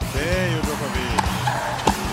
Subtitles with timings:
[0.00, 1.16] Tem o Djokovic.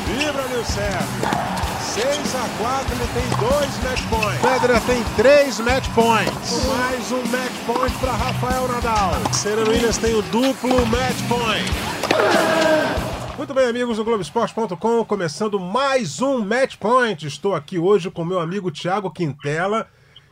[0.08, 1.54] Vibra, Nil Sérgio.
[1.82, 4.42] 6 a 4 ele tem dois match points.
[4.42, 6.66] Federer tem três match points.
[6.66, 9.34] Mais um match point para Rafael Nadal.
[9.34, 11.72] Serena Williams tem o duplo match point.
[13.38, 17.28] Muito bem, amigos do Globoesporte.com, começando mais um Match Point.
[17.28, 19.88] Estou aqui hoje com meu amigo Thiago Quintela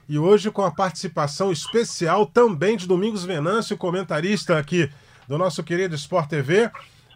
[0.08, 4.90] e hoje com a participação especial também de Domingos Venâncio, comentarista aqui
[5.28, 6.70] do nosso querido Sport TV.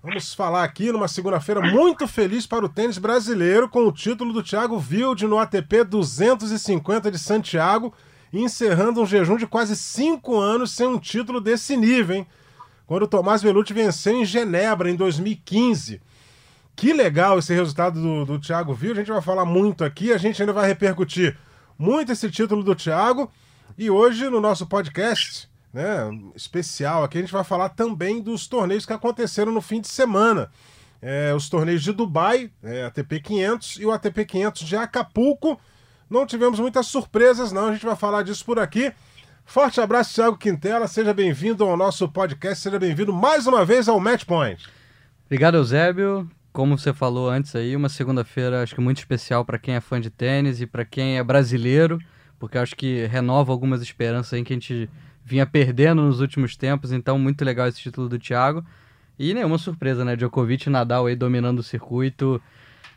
[0.05, 4.43] Vamos falar aqui numa segunda-feira muito feliz para o tênis brasileiro com o título do
[4.43, 7.91] Thiago Wilde no ATP 250 de Santiago,
[8.31, 12.27] encerrando um jejum de quase cinco anos sem um título desse nível, hein?
[12.85, 15.99] Quando o Tomás Belucci venceu em Genebra em 2015.
[16.75, 20.19] Que legal esse resultado do, do Thiago Wilde, a gente vai falar muito aqui, a
[20.19, 21.35] gente ainda vai repercutir
[21.79, 23.31] muito esse título do Thiago
[23.75, 28.85] e hoje no nosso podcast né, especial aqui, a gente vai falar também dos torneios
[28.85, 30.49] que aconteceram no fim de semana.
[31.01, 35.59] É, os torneios de Dubai, é, ATP 500 e o ATP 500 de Acapulco.
[36.09, 38.93] Não tivemos muitas surpresas, não, a gente vai falar disso por aqui.
[39.43, 43.99] Forte abraço, Thiago Quintela, seja bem-vindo ao nosso podcast, seja bem-vindo mais uma vez ao
[43.99, 44.65] Match Point.
[45.25, 46.31] Obrigado, Eusébio.
[46.53, 49.99] Como você falou antes aí, uma segunda-feira acho que muito especial para quem é fã
[49.99, 51.99] de tênis e para quem é brasileiro,
[52.39, 54.89] porque acho que renova algumas esperanças aí que a gente
[55.25, 58.63] vinha perdendo nos últimos tempos, então muito legal esse título do Thiago.
[59.17, 60.15] E nenhuma surpresa, né?
[60.15, 62.39] Djokovic e Nadal aí dominando o circuito.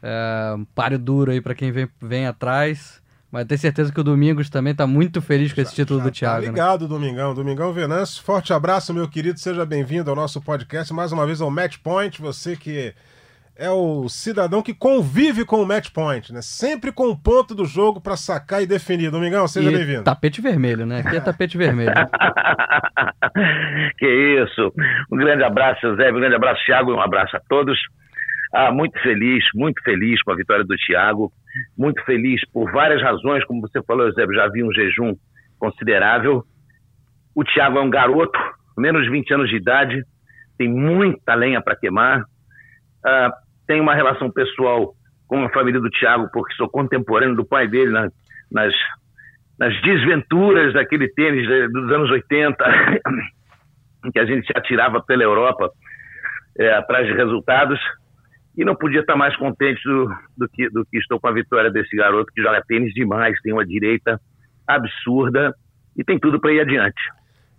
[0.03, 3.01] É, um páreo duro aí para quem vem, vem atrás.
[3.31, 6.11] Mas tenho certeza que o Domingos também está muito feliz com esse título já do
[6.11, 6.45] Thiago.
[6.45, 6.89] Tá ligado, né?
[6.89, 7.35] Domingão.
[7.35, 9.39] Domingão Venâncio, forte abraço, meu querido.
[9.39, 10.93] Seja bem-vindo ao nosso podcast.
[10.93, 12.21] Mais uma vez ao Match Point.
[12.21, 12.95] Você que
[13.59, 16.41] é o cidadão que convive com o match point, né?
[16.41, 19.11] Sempre com o ponto do jogo para sacar e definir.
[19.11, 20.05] Domingão, seja bem-vindo.
[20.05, 21.01] Tapete vermelho, né?
[21.01, 21.91] Aqui é tapete vermelho.
[23.99, 24.73] que isso.
[25.11, 26.13] Um grande abraço, José.
[26.13, 26.95] Um grande abraço, Thiago.
[26.95, 27.77] Um abraço a todos.
[28.55, 31.33] Ah, muito feliz, muito feliz com a vitória do Thiago.
[31.77, 34.25] Muito feliz por várias razões, como você falou, José.
[34.35, 35.17] Já vi um jejum
[35.59, 36.45] considerável.
[37.35, 38.39] O Thiago é um garoto,
[38.79, 40.05] menos de 20 anos de idade,
[40.57, 42.23] tem muita lenha para queimar.
[43.05, 43.33] Ah,
[43.69, 44.95] tenho uma relação pessoal
[45.29, 48.09] com a família do Thiago, porque sou contemporâneo do pai dele na,
[48.51, 48.75] nas,
[49.59, 52.57] nas desventuras daquele tênis dos anos 80,
[54.11, 55.71] que a gente se atirava pela Europa
[56.59, 57.79] é, atrás de resultados.
[58.57, 61.71] E não podia estar mais contente do, do, que, do que estou com a vitória
[61.71, 64.19] desse garoto que joga tênis demais, tem uma direita
[64.67, 65.55] absurda
[65.97, 67.01] e tem tudo para ir adiante.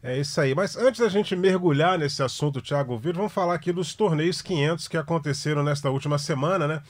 [0.01, 0.55] É isso aí.
[0.55, 4.87] Mas antes da gente mergulhar nesse assunto, Thiago Viro, vamos falar aqui dos torneios 500
[4.87, 6.81] que aconteceram nesta última semana, né?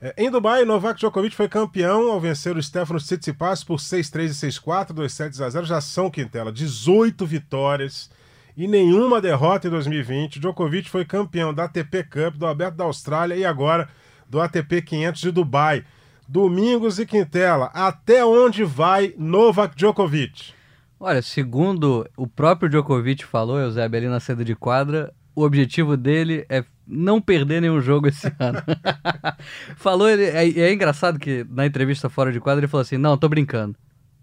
[0.00, 4.50] É, em Dubai, Novak Djokovic foi campeão ao vencer o Stefano Tsitsipas por 6-3 e
[4.50, 5.66] 6-4, 2-7 a 0.
[5.66, 8.10] Já são, Quintela, 18 vitórias
[8.56, 10.38] e nenhuma derrota em 2020.
[10.38, 13.88] Djokovic foi campeão da ATP Cup, do Aberto da Austrália e agora
[14.28, 15.84] do ATP 500 de Dubai.
[16.28, 20.57] Domingos e Quintela, até onde vai Novak Djokovic?
[21.00, 26.44] Olha, segundo o próprio Djokovic falou, Eusébio, ali na saída de quadra, o objetivo dele
[26.48, 28.60] é não perder nenhum jogo esse ano.
[29.76, 33.16] falou, ele, é, é, engraçado que na entrevista fora de quadra ele falou assim: não,
[33.16, 33.76] tô brincando.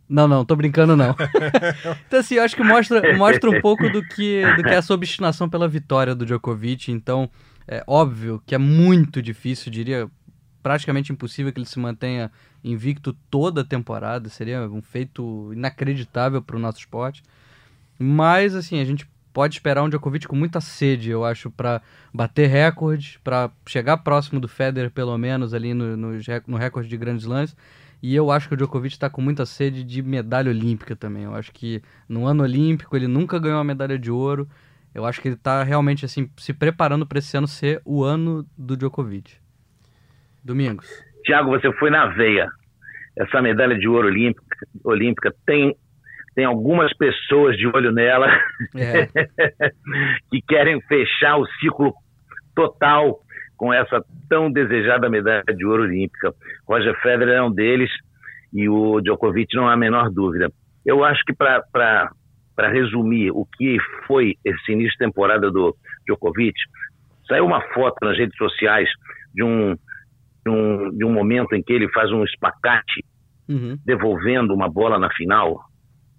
[0.07, 1.15] Não, não, tô brincando não.
[2.05, 4.93] então, assim, eu acho que mostra, mostra um pouco do que, do que é essa
[4.93, 6.91] obstinação pela vitória do Djokovic.
[6.91, 7.29] Então,
[7.67, 10.07] é óbvio que é muito difícil, diria
[10.65, 12.31] praticamente impossível que ele se mantenha
[12.63, 14.29] invicto toda a temporada.
[14.29, 17.21] Seria um feito inacreditável para o nosso esporte.
[17.99, 22.47] Mas, assim, a gente pode esperar um Djokovic com muita sede, eu acho, para bater
[22.49, 26.13] recorde, para chegar próximo do Federer, pelo menos, ali no, no,
[26.47, 27.55] no recorde de grandes lances.
[28.01, 31.25] E eu acho que o Djokovic está com muita sede de medalha olímpica também.
[31.25, 34.49] Eu acho que no ano olímpico ele nunca ganhou uma medalha de ouro.
[34.95, 38.43] Eu acho que ele está realmente assim se preparando para esse ano ser o ano
[38.57, 39.44] do Djokovic.
[40.45, 40.87] Domingos.
[41.25, 42.47] Tiago, você foi na veia.
[43.17, 45.75] Essa medalha de ouro olímpica, olímpica tem,
[46.35, 48.27] tem algumas pessoas de olho nela
[48.75, 49.07] é.
[50.29, 51.93] que querem fechar o ciclo
[52.55, 53.19] total
[53.57, 56.33] com essa tão desejada medalha de ouro olímpica.
[56.67, 57.89] Roger Federer é um deles
[58.53, 60.51] e o Djokovic não há a menor dúvida.
[60.85, 62.11] Eu acho que para
[62.69, 65.75] resumir o que foi esse início de temporada do
[66.05, 66.57] Djokovic,
[67.27, 68.87] saiu uma foto nas redes sociais
[69.33, 69.75] de um
[70.49, 73.03] um, de um momento em que ele faz um espacate
[73.47, 73.77] uhum.
[73.85, 75.59] devolvendo uma bola na final,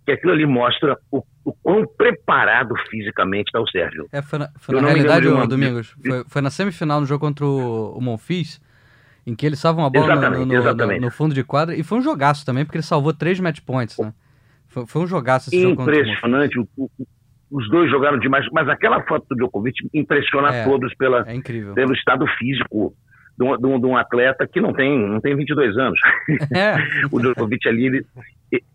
[0.05, 4.07] que aquilo ali mostra o, o quão preparado fisicamente está o Sérgio.
[4.13, 5.47] É, foi na, foi na realidade, uma...
[5.47, 8.61] Domingos, foi, foi, na semifinal no jogo contra o, o Monfils,
[9.27, 11.99] em que ele salva uma bola no, no, no, no, fundo de quadra, e foi
[11.99, 14.13] um jogaço também, porque ele salvou três match points, né?
[14.69, 16.91] Foi, foi um jogaço esse Impressionante, o, o,
[17.51, 21.75] os dois jogaram demais, mas aquela foto do Djokovic impressiona É, todos pela, É incrível.
[21.75, 22.95] pelo estado físico
[23.39, 25.99] de um, de um- de um atleta que não tem, não tem 22 anos.
[26.55, 26.75] É,
[27.13, 28.07] o Djokovic ali, ele,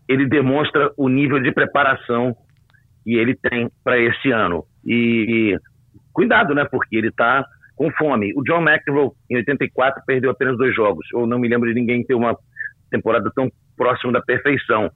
[0.08, 2.36] ele demonstra o nível de preparação
[3.04, 4.64] que ele tem para esse ano.
[4.84, 5.58] E, e
[6.12, 6.64] cuidado, né?
[6.70, 7.44] Porque ele está
[7.74, 8.32] com fome.
[8.36, 11.06] O John McEnroe, em 84, perdeu apenas dois jogos.
[11.12, 12.36] Eu não me lembro de ninguém ter uma
[12.90, 14.90] temporada tão próximo da perfeição.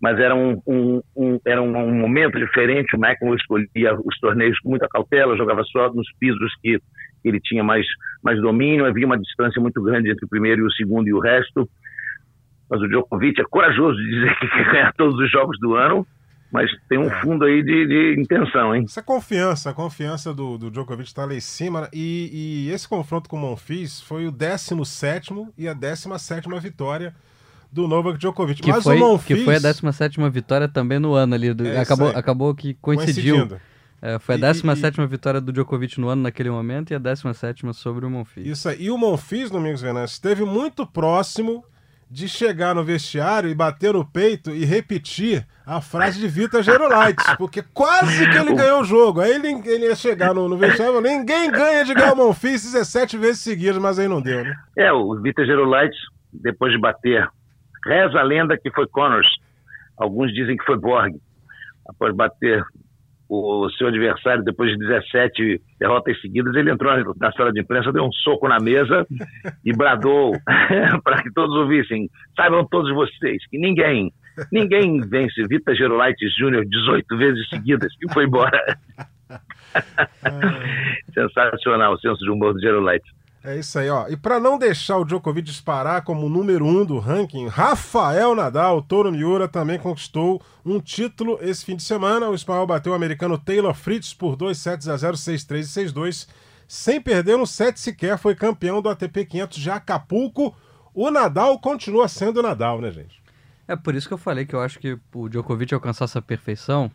[0.00, 2.96] Mas era um, um- era um momento diferente.
[2.96, 6.78] O McEnroe escolhia os torneios com muita cautela, jogava só nos pisos que
[7.24, 7.86] ele tinha mais,
[8.22, 8.84] mais domínio.
[8.86, 11.68] Havia uma distância muito grande entre o primeiro e o segundo e o resto
[12.72, 16.06] mas o Djokovic é corajoso de dizer que quer ganhar todos os jogos do ano,
[16.50, 18.84] mas tem um fundo aí de, de intenção, hein?
[18.86, 21.86] Essa confiança, a confiança do, do Djokovic está lá em cima.
[21.92, 22.30] E,
[22.68, 27.14] e esse confronto com o Monfils foi o 17 e a 17 vitória
[27.70, 28.62] do Novak Djokovic.
[28.62, 31.52] que, Mas foi, o Monfils, que foi a 17 vitória também no ano ali.
[31.52, 33.34] do- É acabou, acabou que coincidiu.
[33.36, 33.60] coincidindo.
[34.02, 37.72] É, foi a E- 17 vitória do Djokovic no ano naquele momento e a 17
[37.72, 38.46] sobre o Monfils.
[38.48, 38.82] Isso aí.
[38.82, 41.64] E o Monfils, Domingos Venâncio, esteve muito próximo
[42.10, 47.24] de chegar no vestiário e bater no peito e repetir a frase de Vitor Gerolaitis,
[47.38, 49.20] porque quase que ele ganhou o jogo.
[49.20, 52.16] Aí ele, ele ia chegar no, no vestiário e falar, ninguém ganha de ganhar o
[52.16, 54.54] Monfils 17 vezes seguidas, mas aí não deu, né?
[54.76, 55.96] É, o Vitor Gerolaitis,
[56.32, 57.26] depois de bater,
[57.86, 59.28] reza a lenda que foi Connors.
[59.96, 61.14] Alguns dizem que foi Borg.
[61.88, 62.62] Após bater
[63.34, 68.04] o seu adversário, depois de 17 derrotas seguidas, ele entrou na sala de imprensa, deu
[68.04, 69.06] um soco na mesa
[69.64, 70.32] e bradou
[71.02, 72.10] para que todos ouvissem.
[72.36, 74.12] Saibam todos vocês que ninguém,
[74.52, 78.60] ninguém vence Vitor Gerolaitis Júnior 18 vezes seguidas e foi embora.
[81.14, 83.10] Sensacional o senso de humor do Gerolaitis.
[83.44, 84.06] É isso aí, ó.
[84.08, 89.10] E para não deixar o Djokovic disparar como número um do ranking, Rafael Nadal, Toro
[89.10, 92.28] Miura, também conquistou um título esse fim de semana.
[92.28, 96.28] O espanhol bateu o americano Taylor Fritz por 2 sets a 0, 6-3 e 6-2.
[96.68, 100.54] Sem perder um set sequer, foi campeão do ATP 500 de Acapulco.
[100.94, 103.20] O Nadal continua sendo o Nadal, né, gente?
[103.66, 106.90] É por isso que eu falei que eu acho que o Djokovic alcançar essa perfeição,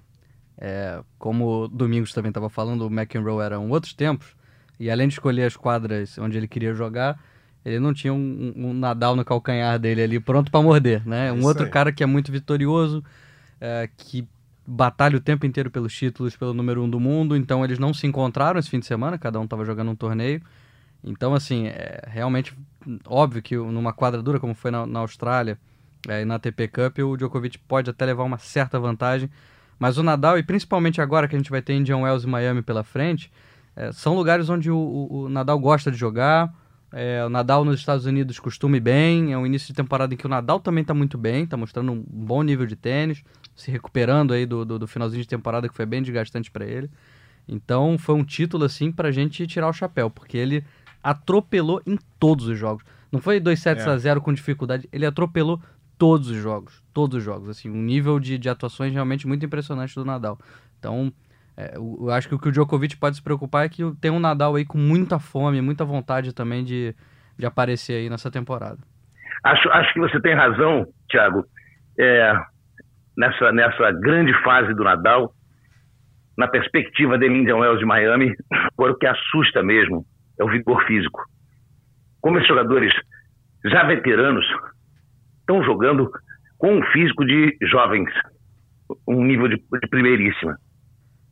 [0.58, 4.37] é, como o Domingos também estava falando, o McEnroe eram outros tempos,
[4.80, 7.20] e além de escolher as quadras onde ele queria jogar,
[7.66, 11.32] ele não tinha um, um Nadal no calcanhar dele ali pronto para morder, né?
[11.32, 11.70] Um Isso outro aí.
[11.70, 13.04] cara que é muito vitorioso,
[13.60, 14.28] é, que
[14.66, 18.06] batalha o tempo inteiro pelos títulos, pelo número um do mundo, então eles não se
[18.06, 20.42] encontraram esse fim de semana, cada um estava jogando um torneio.
[21.04, 22.54] Então, assim, é realmente
[23.06, 25.58] óbvio que numa quadra dura, como foi na, na Austrália
[26.08, 29.30] é, e na ATP Cup, o Djokovic pode até levar uma certa vantagem.
[29.80, 32.62] Mas o Nadal, e principalmente agora que a gente vai ter Indian Wells e Miami
[32.62, 33.32] pela frente,
[33.78, 36.54] é, são lugares onde o, o- o Nadal gosta de jogar.
[36.92, 39.32] É, o Nadal nos Estados Unidos costuma ir bem.
[39.34, 41.92] É um início de temporada em que o Nadal também está muito bem, está mostrando
[41.92, 43.24] um bom nível de tênis,
[43.56, 46.90] se recuperando aí do, do, do finalzinho de temporada que foi bem desgastante para ele.
[47.48, 50.64] Então foi um título assim pra gente tirar o chapéu, porque ele
[51.04, 52.84] atropelou em todos os jogos.
[53.12, 53.90] Não foi 2 sets É.
[53.90, 55.62] a 0 com dificuldade, ele atropelou
[55.98, 59.96] todos os jogos, todos os jogos, assim, um nível de, de atuações realmente muito impressionante
[59.96, 60.38] do Nadal.
[60.78, 61.12] Então,
[61.58, 64.20] é, eu, acho que o que o Djokovic pode se preocupar é que tem um
[64.20, 66.96] Nadal aí com muita fome, muita vontade também de,
[67.38, 68.78] de aparecer aí nessa temporada.
[69.44, 71.44] Acho, acho que você tem razão, Thiago.
[72.00, 72.32] É,
[73.18, 75.34] nessa, nessa grande fase do Nadal,
[76.38, 78.36] na perspectiva dele Indian Wells de Miami,
[78.78, 80.06] agora o que assusta mesmo
[80.40, 81.20] é o vigor físico.
[82.22, 82.94] Como esses jogadores
[83.66, 84.46] já veteranos
[85.40, 86.12] estão jogando
[86.60, 88.10] com um físico de jovens,
[89.08, 90.56] um nível de, de primeiríssima.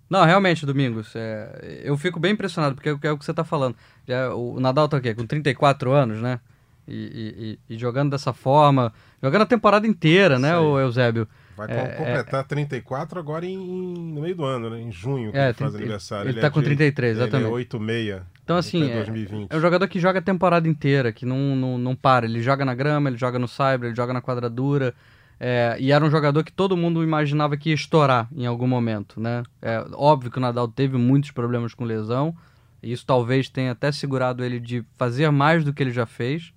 [0.09, 3.43] Não, realmente, Domingos, é, eu fico bem impressionado, porque é o que é você tá
[3.43, 3.75] falando.
[4.07, 5.13] Já, o Nadal tá o quê?
[5.15, 6.39] Com 34 anos, né?
[6.87, 11.27] E, e- e- jogando dessa forma, jogando a temporada inteira, né, o Eusébio?
[11.57, 14.79] Vai É, com- completar 34 agora em, no meio do ano, né?
[14.81, 16.29] Em junho, que É, ele faz 30 aniversário.
[16.29, 17.49] ele tá é com de- 33, Ele exatamente.
[17.49, 18.21] é 86.
[18.43, 19.51] Então, ele assim, tá em é, 2020.
[19.51, 22.25] é um jogador que joga a temporada inteira, que não, não, não para.
[22.27, 24.93] Ele joga na grama, ele joga no cyber, ele joga na quadradura.
[25.39, 29.19] É, e era um jogador que todo mundo imaginava que ia estourar em algum momento,
[29.19, 29.43] né?
[29.61, 32.35] É, óbvio que o Nadal teve muitos problemas com lesão.
[32.81, 36.53] E isso talvez tenha até segurado ele de fazer mais do que ele já fez.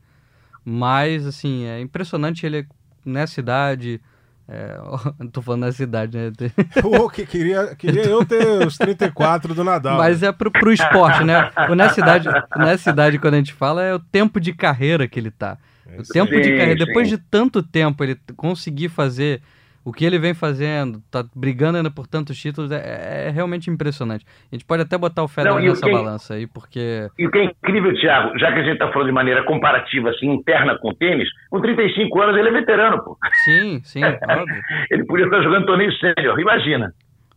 [0.64, 2.66] Mas, assim, é impressionante ele
[3.04, 4.00] nessa idade.
[4.46, 4.78] É,
[5.32, 6.30] tô falando nessa idade, né?
[6.80, 9.98] Pô, que queria, queria eu ter os 34 do Nadal.
[9.98, 11.50] Mas é pro, pro esporte, né?
[11.68, 15.18] O nessa idade, nessa idade, quando a gente fala, é o tempo de carreira que
[15.18, 15.58] ele tá.
[15.98, 16.78] O tempo de Sim, carreira.
[16.80, 16.86] sim.
[16.86, 19.40] Depois de tanto tempo ele conseguir fazer
[19.84, 24.26] o que ele vem fazendo, tá brigando ainda por tantos títulos, é, é realmente impressionante.
[24.52, 27.08] A gente pode até botar o Federer Não, nessa quem- balança aí, porque.
[27.18, 30.10] E o que é incrível, Thiago, já que a gente está falando de maneira comparativa,
[30.10, 33.16] assim, interna com o tênis, com 35 anos ele é veterano, pô.
[33.44, 34.62] Sim, sim, óbvio.
[34.90, 36.92] Ele podia estar jogando torneio sênior, imagina.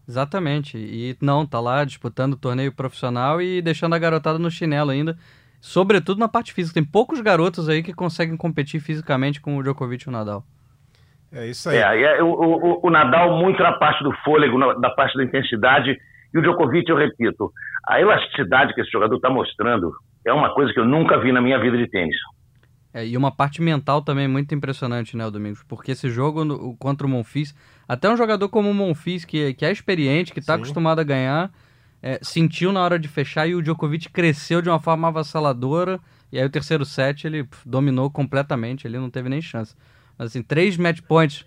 [0.07, 0.77] Exatamente.
[0.77, 5.17] E não, tá lá disputando torneio profissional e deixando a garotada no chinelo ainda.
[5.61, 6.73] Sobretudo na parte física.
[6.73, 10.43] Tem poucos garotos aí que conseguem competir fisicamente com o Djokovic e o Nadal.
[11.31, 11.77] É isso aí.
[11.77, 15.23] É, é o, o, o, Nadal muito na parte do fôlego, na, na parte da
[15.23, 15.95] intensidade.
[16.33, 17.51] E o Djokovic, eu repito,
[17.87, 19.93] a elasticidade que esse jogador está mostrando
[20.25, 22.15] é uma coisa que eu nunca vi na minha vida de tênis.
[22.93, 25.63] É, e uma parte mental também muito impressionante, né, o Domingos?
[25.63, 27.55] Porque esse jogo no, contra o Monfils,
[27.87, 31.51] até um jogador como o Monfils, que, que é experiente, que está acostumado a ganhar,
[32.01, 35.99] é, sentiu na hora de fechar e o Djokovic cresceu de uma forma avassaladora.
[36.31, 39.75] E aí o terceiro set ele pff, dominou completamente, ele não teve nem chance.
[40.17, 41.45] Assim, três match points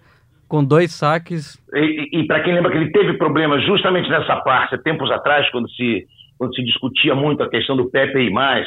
[0.49, 1.61] com dois saques.
[1.73, 5.69] E, e para quem lembra que ele teve problemas justamente nessa parte, tempos atrás, quando
[5.71, 6.07] se,
[6.39, 8.67] quando se discutia muito a questão do Pepe e mais,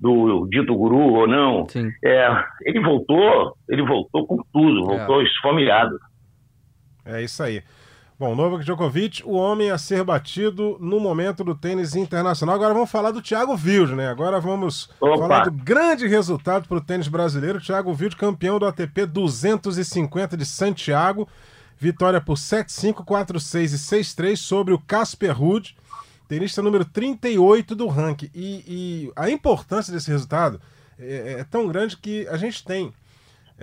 [0.00, 1.66] do dito guru ou não,
[2.04, 2.28] é,
[2.62, 5.24] ele voltou, ele voltou com tudo, voltou é.
[5.24, 5.98] esfomeado.
[7.06, 7.62] É isso aí.
[8.16, 12.54] Bom, Novak Djokovic, o homem a ser batido no momento do tênis internacional.
[12.54, 14.08] Agora vamos falar do Thiago Wilde, né?
[14.08, 15.18] Agora vamos Opa.
[15.18, 17.60] falar do grande resultado para o tênis brasileiro.
[17.60, 21.28] Thiago Wilde, campeão do ATP 250 de Santiago.
[21.76, 25.76] Vitória por 7-5, 4-6 e 6-3 sobre o Casper Ruud,
[26.28, 28.30] tenista número 38 do ranking.
[28.32, 30.60] E, e a importância desse resultado
[30.96, 32.92] é, é tão grande que a gente tem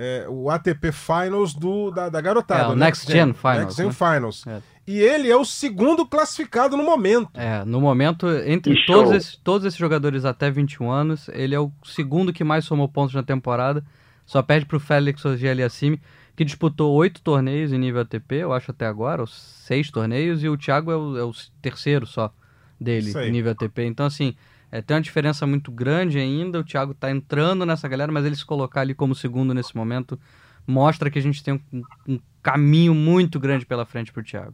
[0.01, 2.63] é, o ATP Finals do, da, da garotada.
[2.63, 3.59] É, o Next, Next Gen, Gen, Finals.
[3.59, 3.93] Next Gen né?
[3.93, 4.47] Finals.
[4.47, 4.61] É.
[4.87, 7.29] E ele é o segundo classificado no momento.
[7.35, 11.71] É, no momento, entre todos esses, todos esses jogadores até 21 anos, ele é o
[11.83, 13.85] segundo que mais somou pontos na temporada.
[14.25, 16.01] Só perde para o Félix Auger-Aliassime,
[16.35, 20.49] que disputou oito torneios em nível ATP, eu acho até agora, ou seis torneios, e
[20.49, 21.31] o Thiago é o, é o
[21.61, 22.33] terceiro só
[22.79, 23.83] dele em nível ATP.
[23.83, 24.35] Então, assim,
[24.71, 26.59] é, tem uma diferença muito grande ainda.
[26.59, 30.17] O Thiago está entrando nessa galera, mas ele se colocar ali como segundo nesse momento
[30.65, 34.53] mostra que a gente tem um, um caminho muito grande pela frente para o Thiago.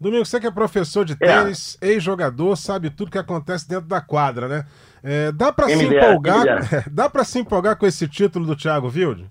[0.00, 1.16] Domingo, você que é professor de é.
[1.16, 1.88] tênis, é.
[1.88, 4.64] ex-jogador, sabe tudo que acontece dentro da quadra, né?
[5.02, 6.46] É, dá para se empolgar,
[6.90, 9.28] dá para se empolgar com esse título do Thiago Wilde?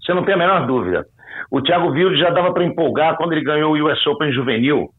[0.00, 1.06] Você não tem a menor dúvida.
[1.50, 4.92] O Thiago Wilde já dava para empolgar quando ele ganhou o US Open juvenil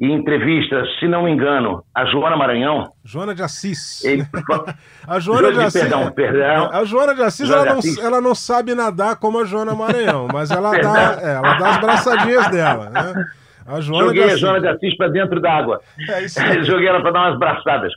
[0.00, 2.92] e entrevista, se não me engano, a Joana Maranhão.
[3.04, 4.04] Joana de Assis.
[4.04, 4.24] Ele...
[5.06, 5.80] a Joana de Assis.
[5.80, 6.70] Perdão, perdão.
[6.72, 7.98] A Joana de Assis, Joana ela, não, Assis.
[7.98, 11.80] ela não sabe nadar como a Joana Maranhão, mas ela dá, é, ela dá as
[11.80, 13.24] braçadinhas dela, né?
[13.66, 15.80] A Joana Joguei de a Joana de Assis para dentro d'água.
[16.08, 16.28] É
[16.62, 17.92] Joguei ela para dar umas braçadas.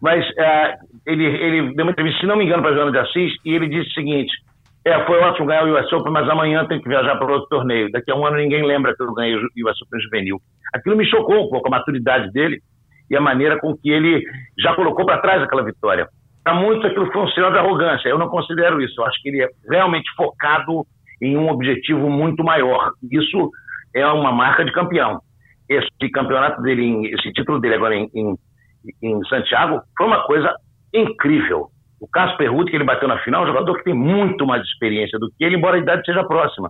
[0.00, 2.98] Mas uh, ele, ele deu uma entrevista, se não me engano, para a Joana de
[2.98, 4.32] Assis, e ele disse o seguinte:
[4.84, 7.90] é, foi ótimo ganhar o US Open, mas amanhã tem que viajar para outro torneio.
[7.92, 10.40] Daqui a um ano ninguém lembra que eu ganhei o US Open juvenil.
[10.74, 12.60] Aquilo me chocou um pouco, a maturidade dele
[13.08, 14.24] e a maneira com que ele
[14.58, 16.08] já colocou para trás aquela vitória.
[16.42, 18.08] Para muitos aquilo foi um sinal de arrogância.
[18.08, 19.00] Eu não considero isso.
[19.00, 20.84] Eu acho que ele é realmente focado
[21.20, 22.90] em um objetivo muito maior.
[23.10, 23.50] Isso
[23.94, 25.20] é uma marca de campeão.
[25.68, 28.34] Esse campeonato dele, esse título dele agora em, em,
[29.00, 30.52] em Santiago, foi uma coisa
[30.92, 31.68] incrível.
[32.02, 34.60] O Casper Ruud, que ele bateu na final, é um jogador que tem muito mais
[34.64, 36.68] experiência do que ele, embora a idade seja próxima.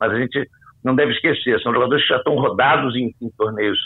[0.00, 0.50] Mas a gente
[0.82, 3.78] não deve esquecer, são jogadores que já estão rodados em, em torneios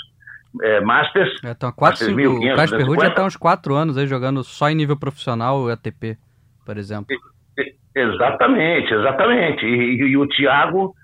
[0.62, 1.30] é, Masters.
[1.44, 4.06] É, então, quatro, Masters 5, 1500, o Casper Ruud já está uns quatro anos aí
[4.06, 6.16] jogando só em nível profissional o ATP,
[6.64, 7.14] por exemplo.
[7.58, 9.66] E, exatamente, exatamente.
[9.66, 10.94] E, e, o Thiago,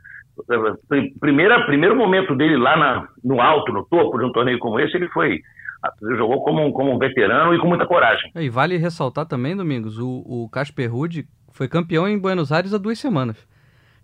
[0.51, 4.81] é, primeira, primeiro momento dele lá na, no alto, no topo de um torneio como
[4.81, 5.43] esse, ele foi
[6.17, 8.31] jogou como um, como um veterano e com muita coragem.
[8.35, 12.99] E vale ressaltar também, Domingos, o, Casper Ruud foi campeão em Buenos Aires há duas
[12.99, 13.37] semanas.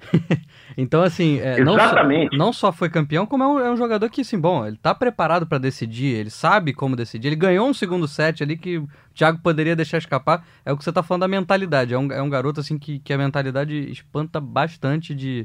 [0.79, 1.95] então, assim, é, não, só,
[2.33, 4.95] não, só, foi campeão, como é um, é um, jogador que, assim, bom, ele tá
[4.95, 7.29] preparado para decidir, ele sabe como decidir.
[7.29, 10.43] Ele ganhou um segundo set ali que o Thiago poderia deixar escapar.
[10.65, 11.93] É o que você tá falando da mentalidade.
[11.93, 15.45] É um, é um garoto, assim, que, que a mentalidade espanta bastante de.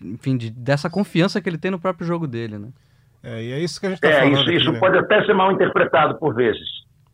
[0.00, 2.68] Enfim, de, dessa confiança que ele tem no próprio jogo dele, né?
[3.22, 4.34] É, e é isso que a gente está é, falando.
[4.34, 4.78] Isso, aqui, isso né?
[4.78, 6.66] pode até ser mal interpretado por vezes.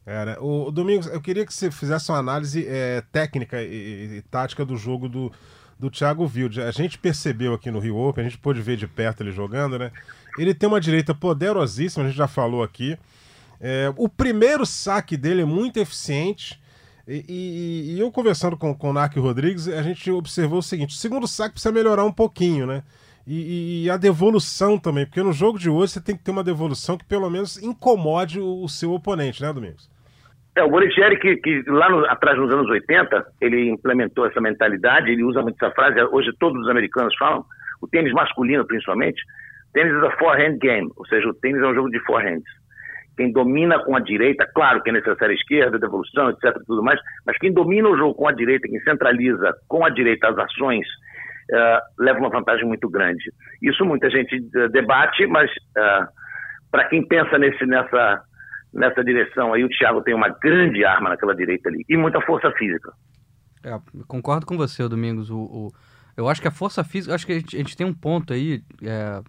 [0.06, 0.36] É, né?
[0.38, 4.64] o, o, Domingos, eu queria que você fizesse uma análise é, técnica e, e, tática
[4.64, 5.32] do jogo do,
[5.78, 6.60] do Thiago Wilde.
[6.60, 9.78] A gente percebeu aqui no Rio Open, a gente pôde ver de perto ele jogando,
[9.78, 9.90] né?
[10.38, 12.98] Ele tem uma direita poderosíssima, a gente já falou aqui.
[13.60, 16.60] É, o primeiro saque dele é muito eficiente.
[17.06, 20.94] E, e, e eu conversando com, com o Narco Rodrigues, a gente observou o seguinte:
[20.94, 22.82] o segundo saque precisa melhorar um pouquinho, né?
[23.26, 26.44] E, e, a devolução também, porque no jogo de hoje você tem que ter uma
[26.44, 29.88] devolução que pelo menos incomode o, o seu oponente, né, Domingos?
[30.56, 35.10] É, o Bonicelli, que, que lá no, atrás, nos anos 80, ele implementou essa mentalidade,
[35.10, 37.44] ele usa muito essa frase, hoje todos os americanos falam,
[37.82, 39.20] o tênis masculino principalmente,
[39.72, 42.48] tênis é a forehand game, ou seja, o tênis é um jogo de forehands.
[43.16, 47.00] Quem domina com a direita, claro que é necessária a esquerda, devolução, etc, tudo mais,
[47.26, 50.86] mas quem domina o jogo com a direita, quem centraliza com a direita as ações
[51.52, 53.32] uh, leva uma vantagem muito grande.
[53.62, 56.06] Isso muita gente uh, debate, mas uh,
[56.70, 58.22] para quem pensa nesse, nessa,
[58.72, 62.50] nessa direção aí, o Thiago tem uma grande arma naquela direita ali e muita força
[62.52, 62.92] física.
[63.64, 65.30] É, concordo com você, Domingos.
[65.30, 65.72] O, o,
[66.16, 68.32] eu acho que a força física, acho que a gente, a gente tem um ponto
[68.32, 68.62] aí.
[68.82, 69.20] É,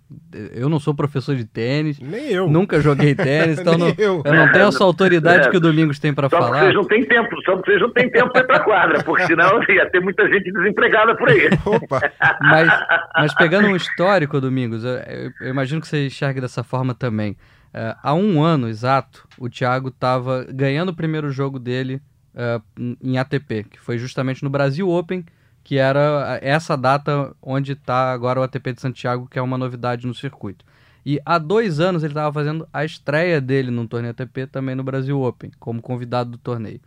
[0.53, 1.99] eu não sou professor de tênis.
[1.99, 2.47] Nem eu.
[2.47, 4.21] Nunca joguei tênis, então não, eu.
[4.23, 4.33] eu.
[4.33, 6.47] não tenho essa autoridade é, que o Domingos tem para falar.
[6.47, 9.25] Só vocês não têm tempo, só vocês não têm tempo para ir pra quadra, porque
[9.25, 11.49] senão ia ter muita gente desempregada por aí.
[11.65, 12.01] Opa.
[12.41, 12.69] Mas,
[13.15, 17.31] mas pegando um histórico, Domingos, eu, eu imagino que você enxergue dessa forma também.
[17.73, 22.01] Uh, há um ano exato, o Thiago estava ganhando o primeiro jogo dele
[22.35, 25.25] uh, em ATP, que foi justamente no Brasil Open
[25.65, 30.05] que era essa data onde está agora o ATP de Santiago, que é uma novidade
[30.05, 30.63] no circuito.
[31.03, 34.83] E há dois anos ele estava fazendo a estreia dele no torneio ATP também no
[34.83, 36.79] Brasil Open, como convidado do torneio.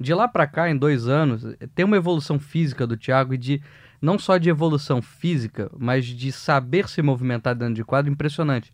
[0.00, 3.62] De lá para cá, em dois anos, tem uma evolução física do Thiago e de
[4.00, 8.72] não só de evolução física, mas de saber se movimentar dentro de quadro impressionante.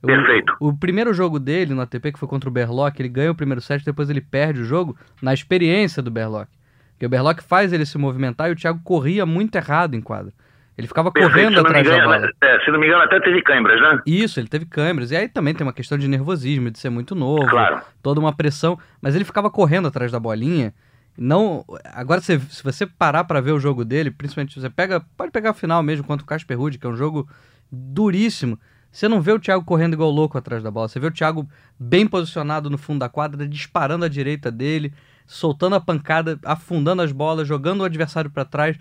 [0.00, 0.56] Perfeito.
[0.58, 3.34] O, o, primeiro jogo dele no ATP, que foi contra o Berlock, ele ganha o
[3.34, 6.50] primeiro set, depois ele perde o jogo na experiência do Berlock.
[7.00, 10.34] Porque o Berlock faz ele se movimentar e o Thiago corria muito errado em quadra.
[10.76, 12.30] Ele ficava Perfeito, correndo atrás engano, da bola.
[12.42, 14.02] É, se não me engano, até teve câimbras, né?
[14.04, 15.10] Isso, ele teve câimbras.
[15.10, 17.80] E aí também tem uma questão de nervosismo, de ser muito novo, claro.
[18.02, 18.78] toda uma pressão.
[19.00, 20.74] Mas ele ficava correndo atrás da bolinha.
[21.16, 21.64] Não,
[21.94, 25.50] agora se, se você parar para ver o jogo dele, principalmente você pega, pode pegar
[25.50, 27.26] a final mesmo contra o Casper Ruud, que é um jogo
[27.72, 28.60] duríssimo.
[28.92, 30.86] Você não vê o Thiago correndo igual louco atrás da bola.
[30.86, 34.92] Você vê o Thiago bem posicionado no fundo da quadra, disparando à direita dele
[35.30, 38.76] soltando a pancada, afundando as bolas, jogando o adversário para trás.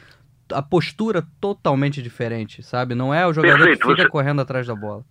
[0.51, 2.96] A postura totalmente diferente, sabe?
[2.96, 3.82] Não é o jogador Perfeito.
[3.82, 4.10] que fica você...
[4.10, 5.03] correndo atrás da bola.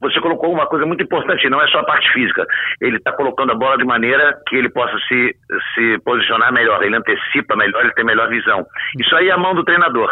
[0.00, 2.44] Você colocou uma coisa muito importante, não é só a parte física.
[2.80, 5.36] Ele está colocando a bola de maneira que ele possa se,
[5.74, 8.66] se posicionar melhor, ele antecipa melhor, ele tem melhor visão.
[8.98, 10.10] Isso aí é a mão do treinador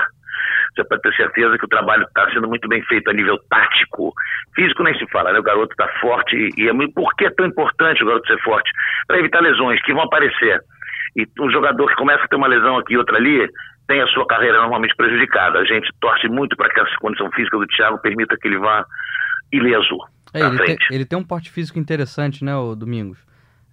[0.74, 4.12] você pode ter certeza que o trabalho está sendo muito bem feito a nível tático.
[4.54, 5.38] Físico nem se fala, né?
[5.38, 8.40] O garoto está forte e, é muito, por que é tão importante o garoto ser
[8.42, 8.70] forte?
[9.06, 10.60] Para evitar lesões que vão aparecer.
[11.16, 13.46] E um jogador que começa a ter uma lesão aqui e outra ali,
[13.86, 15.58] tem a sua carreira normalmente prejudicada.
[15.58, 18.84] A gente torce muito para que essa condição física do Thiago permita que ele vá
[19.52, 19.98] ileso.
[20.32, 23.18] É, ele, tem, ele, tem, um porte físico interessante, né, o Domingos?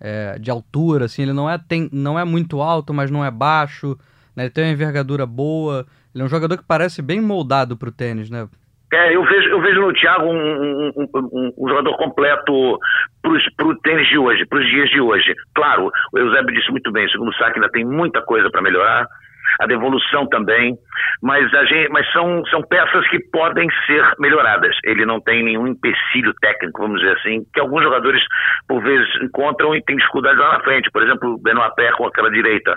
[0.02, 3.32] É, de altura, assim, ele não é, tem, não é muito alto, mas não é
[3.32, 3.98] baixo,
[4.36, 5.86] né, ele tem uma envergadura boa.
[6.14, 8.48] Ele é um jogador que parece bem moldado para o tênis, né?
[8.92, 12.80] É, eu vejo, eu vejo no Thiago um, um, um, um jogador completo
[13.22, 15.36] para o tênis de hoje, para os dias de hoje.
[15.54, 19.08] Claro, o Eusébio disse muito bem, o segundo saque ainda tem muita coisa para melhorar,
[19.60, 20.78] a devolução também,
[21.22, 24.76] mas, a gente, mas são, são peças que podem ser melhoradas.
[24.86, 28.22] Ele não tem nenhum empecilho técnico, vamos dizer assim, que alguns jogadores
[28.68, 30.90] por vezes encontram e têm dificuldade lá na frente.
[30.92, 32.74] Por exemplo, o Benoit Pé com aquela direita.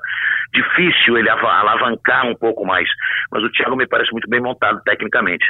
[0.52, 2.88] Difícil ele alavancar um pouco mais,
[3.30, 5.46] mas o Thiago me parece muito bem montado tecnicamente.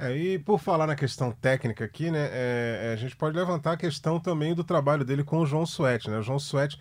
[0.00, 3.72] É, e por falar na questão técnica aqui, né, é, é a gente pode levantar
[3.72, 6.18] a questão também do trabalho dele com o João Suete, né?
[6.18, 6.78] O João Suete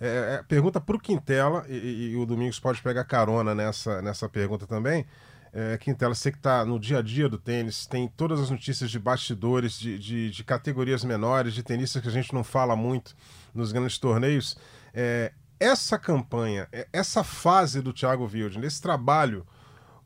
[0.00, 4.28] é, é, pergunta para o Quintela, e, e, o Domingos pode pegar carona nessa, nessa
[4.28, 5.06] pergunta também.
[5.52, 8.90] É, Quintela, você que está no dia a dia do tênis, tem todas as notícias
[8.90, 13.16] de bastidores, de, de, de, categorias menores, de tenistas que a gente não fala muito
[13.54, 14.56] nos grandes torneios.
[14.92, 19.46] É, essa campanha, é, essa fase do Thiago Wilde, esse trabalho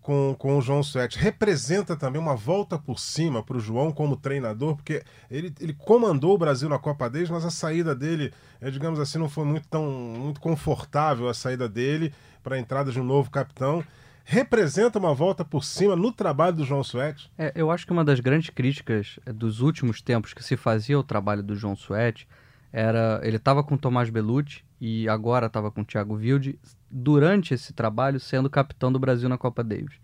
[0.00, 4.16] com, com o João Suete representa também uma volta por cima para o João como
[4.16, 8.70] treinador, porque ele, ele comandou o Brasil na Copa Davis, mas a saída dele, é,
[8.70, 13.00] digamos assim, não foi muito tão muito confortável a saída dele para a entrada de
[13.00, 13.84] um novo capitão.
[14.24, 17.30] Representa uma volta por cima no trabalho do João Suete?
[17.36, 20.96] É, eu acho que uma das grandes críticas é, dos últimos tempos que se fazia
[20.96, 22.28] ao trabalho do João Suete
[22.72, 26.58] era ele estava com Tomás Belucci e agora estava com Thiago Wilde
[26.90, 29.98] durante esse trabalho sendo capitão do Brasil na Copa Davis.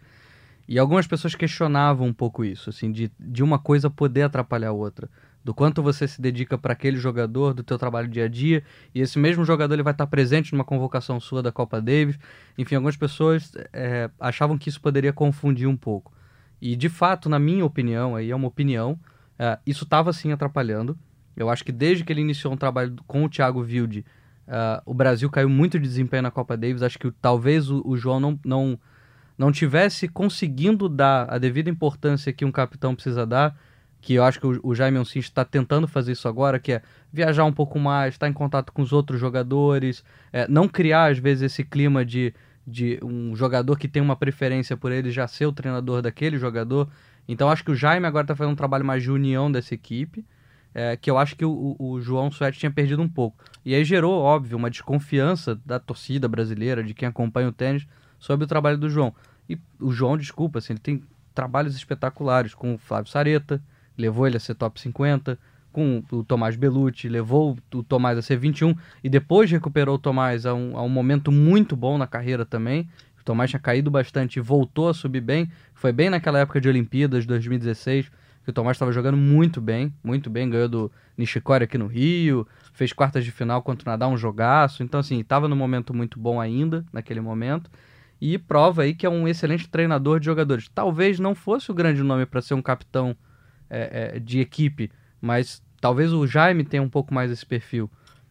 [0.68, 4.72] E algumas pessoas questionavam um pouco isso, assim, de, de uma coisa poder atrapalhar a
[4.72, 5.08] outra.
[5.44, 9.00] Do quanto você se dedica para aquele jogador, do teu trabalho dia a dia, e
[9.00, 12.18] esse mesmo jogador ele vai estar presente numa convocação sua da Copa Davis.
[12.58, 16.12] Enfim, algumas pessoas é, achavam que isso poderia confundir um pouco.
[16.60, 18.98] E de fato, na minha opinião, aí é uma opinião,
[19.38, 20.98] é, isso estava sim atrapalhando.
[21.36, 24.04] Eu acho que desde que ele iniciou um trabalho com o Thiago Wilde,
[24.46, 26.82] Uh, o Brasil caiu muito de desempenho na Copa Davis.
[26.82, 28.78] Acho que talvez o, o, João não, não,
[29.36, 33.56] não tivesse conseguindo dar a devida importância que um capitão precisa dar.
[34.00, 36.82] Que eu acho que o, o Jaime Oncin está tentando fazer isso agora, que é
[37.12, 41.18] viajar um pouco mais, estar em contato com os outros jogadores, é, não criar às
[41.18, 42.32] vezes esse clima de,
[42.64, 46.88] de um jogador que tem uma preferência por ele já ser o treinador daquele jogador.
[47.26, 50.24] Então acho que o Jaime agora está fazendo um trabalho mais de união dessa equipe
[50.78, 53.42] é, que eu acho que o, o João Suete tinha perdido um pouco.
[53.64, 57.86] E aí gerou, óbvio, uma desconfiança da torcida brasileira, de quem acompanha o tênis,
[58.18, 59.14] sobre o trabalho do João.
[59.48, 61.02] E o João, desculpa, assim, ele tem
[61.34, 63.58] trabalhos espetaculares com o Flávio Sareta,
[63.96, 65.38] levou ele a ser top 50,
[65.72, 70.44] com o Tomás Belucci, levou o Tomás a ser 21 e depois recuperou o Tomás
[70.44, 72.86] a um, a um momento muito bom na carreira também.
[73.18, 75.50] O Tomás tinha caído bastante e voltou a subir bem.
[75.72, 78.10] Foi bem naquela época de Olimpíadas, 2016,
[78.46, 82.46] que o Tomás estava jogando muito bem, muito bem, ganhou do Nishikori aqui no Rio,
[82.72, 84.84] fez quartas de final contra o Nadal, um jogaço.
[84.84, 87.68] Então, assim, estava num momento muito bom ainda, naquele momento.
[88.20, 90.70] E prova aí que é um excelente treinador de jogadores.
[90.72, 93.16] Talvez não fosse o grande nome para ser um capitão
[93.68, 97.90] é, é, de equipe, mas talvez o Jaime tenha um pouco mais esse perfil,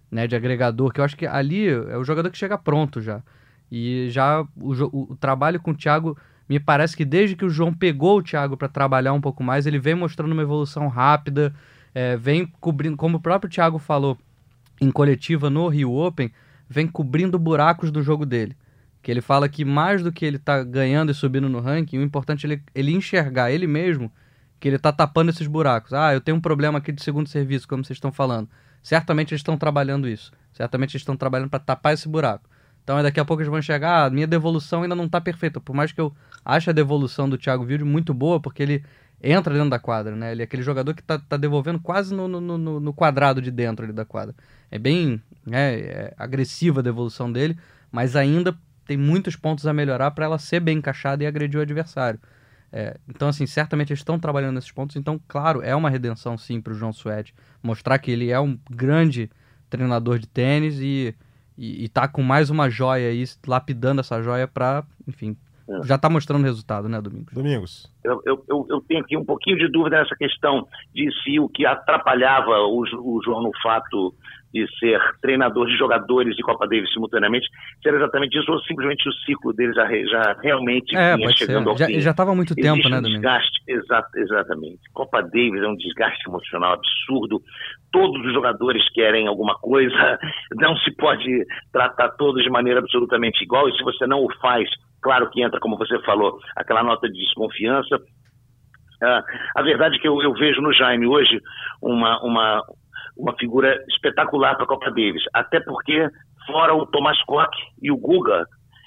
[0.10, 3.22] né, de agregador, que eu acho que ali é o jogador que chega pronto já.
[3.70, 7.50] E já o, o, o trabalho com o Thiago, me parece que desde que o
[7.50, 11.54] João pegou o Thiago para trabalhar um pouco mais, ele vem mostrando uma evolução rápida,
[11.94, 14.18] é, vem cobrindo, como o próprio Thiago falou
[14.80, 16.32] em coletiva no Rio Open,
[16.70, 18.56] vem cobrindo buracos do jogo dele.
[19.02, 22.04] Que ele fala que mais do que ele tá ganhando e subindo no ranking, o
[22.04, 24.12] importante é ele, ele enxergar ele mesmo
[24.60, 25.94] que ele está tapando esses buracos.
[25.94, 28.50] Ah, eu tenho um problema aqui de segundo serviço, como vocês estão falando.
[28.82, 30.32] Certamente eles estão trabalhando isso.
[30.54, 32.50] Certamente eles estão trabalhando para tapar esse buraco.
[32.84, 35.60] Então daqui a pouco eles vão enxergar, ah, minha devolução ainda não está perfeita.
[35.60, 36.14] Por mais que eu
[36.46, 38.86] ache a devolução do Thiago Wilde muito boa, porque ele
[39.22, 40.32] entra dentro da quadra, né?
[40.32, 43.50] Ele é aquele jogador que está tá devolvendo quase no, no, no, no, quadrado de
[43.50, 44.36] dentro ali da quadra.
[44.70, 47.58] É bem né, é agressiva a devolução dele,
[47.92, 48.56] mas ainda
[48.86, 52.20] tem muitos pontos a melhorar para ela ser bem encaixada e agredir o adversário.
[52.72, 54.96] É, então, assim, certamente eles estão trabalhando nesses pontos.
[54.96, 57.34] Então, claro, é uma redenção, sim, para o João Suede.
[57.64, 59.32] Mostrar que ele é um grande
[59.70, 61.16] treinador de tênis e,
[61.58, 65.38] e, e tá com mais uma joia aí, lapidando essa joia para, enfim,
[65.70, 65.84] é.
[65.88, 67.34] já está mostrando resultado, né, Domingos?
[67.34, 67.92] Domingos.
[68.04, 71.66] Eu, eu, eu, tenho aqui um pouquinho de dúvida nessa questão de se o que
[71.66, 74.14] atrapalhava o, o João no fato
[74.56, 77.46] de ser treinador de jogadores de Copa Davis simultaneamente,
[77.82, 81.76] se era exatamente isso ou simplesmente o ciclo dele já, já realmente é, vinha chegando
[81.76, 81.84] ser.
[81.84, 82.00] ao fim.
[82.00, 84.80] Já estava há muito Existe tempo, né, um desgaste, exato, exatamente.
[84.94, 87.42] Copa Davis é um desgaste emocional absurdo.
[87.92, 90.18] Todos os jogadores querem alguma coisa,
[90.56, 94.70] não se pode tratar todos de maneira absolutamente igual, e se você não o faz,
[95.06, 98.02] claro que entra, como você falou, aquela nota de desconfiança,
[99.04, 99.22] Uh,
[99.56, 101.42] a verdade é que eu, eu, vejo no Jaime hoje
[101.82, 102.64] uma, uma,
[103.18, 105.22] uma figura espetacular para a Copa Davis.
[105.34, 106.08] Até porque,
[106.48, 108.46] fora o Thomas Koch e o Guga,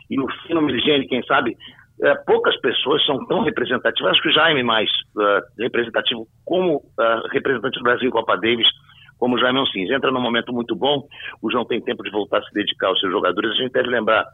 [0.08, 1.54] e o Fino Mirgeni, quem sabe,
[2.00, 4.12] é, poucas pessoas são tão representativas.
[4.12, 8.66] Acho que o Jaime mais uh, representativo como uh, representante do Brasil em Copa Davis,
[9.18, 9.90] como o Jaime Oncins.
[9.90, 11.06] Entra num momento muito bom,
[11.42, 13.50] o João tem tempo de voltar a se dedicar aos seus jogadores.
[13.50, 14.24] A gente deve lembrar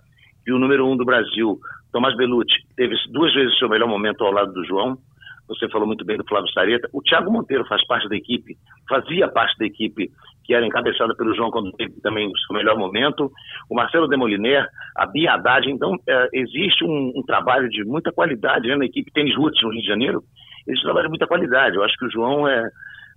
[0.44, 1.59] que o número um do Brasil,
[1.92, 4.98] Tomás Belucci, teve duas vezes o seu melhor momento ao lado do João
[5.46, 6.88] você falou muito bem do Flávio Sareta.
[6.92, 8.57] O Thiago Monteiro faz parte da equipe,
[8.88, 10.11] fazia parte da equipe
[10.44, 13.30] que era encabeçada pelo João quando teve também o seu melhor momento.
[13.68, 15.70] O Marcelo Demoliner, a Bia Haddad.
[15.70, 19.70] Então, é, existe um, um, trabalho de muita qualidade né, na equipe Tênis Roots no
[19.70, 20.22] Rio de Janeiro.
[20.66, 21.76] Existe um trabalho de muita qualidade.
[21.76, 22.68] Eu acho que o João é,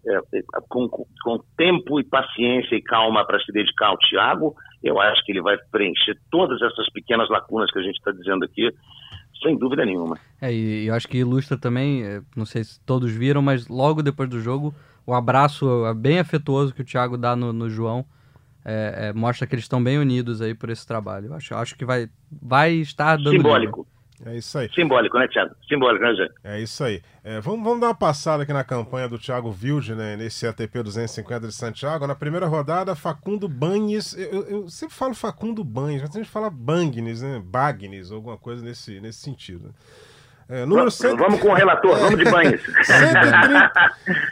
[0.07, 4.99] é, é com, com, tempo e paciência e calma para se dedicar ao Thiago, eu
[4.99, 8.71] acho que ele vai preencher todas essas pequenas lacunas que a gente está dizendo aqui
[9.41, 10.17] sem dúvida nenhuma.
[10.41, 14.01] É, e eu acho que ilustra também, é, não sei se todos viram, mas logo
[14.01, 14.73] depois do jogo,
[15.05, 18.05] o abraço é, bem afetuoso que o Thiago dá no, no João
[18.67, 21.27] é, é, mostra que eles estão bem unidos aí por esse trabalho.
[21.27, 23.31] Eu acho, acho que vai, vai estar dando.
[23.31, 23.87] Simbólico.
[24.25, 24.69] É isso aí.
[24.73, 25.55] Simbólico, né, Thiago?
[25.67, 26.29] Simbólico, né, Zé?
[26.43, 27.01] É isso aí.
[27.23, 30.81] É, vamos, vamos dar uma passada aqui na campanha do Thiago Wilde, né, nesse ATP
[30.81, 32.07] 250 de Santiago.
[32.07, 34.17] Na primeira rodada, Facundo Banhes.
[34.17, 37.41] Eu, eu sempre falo Facundo Banhes, mas a gente fala Bagnes, né?
[37.43, 39.73] Bagnes, alguma coisa nesse, nesse sentido.
[40.49, 42.61] É, número vamos, vamos com o relator, vamos de Banhes.
[42.85, 43.71] 130,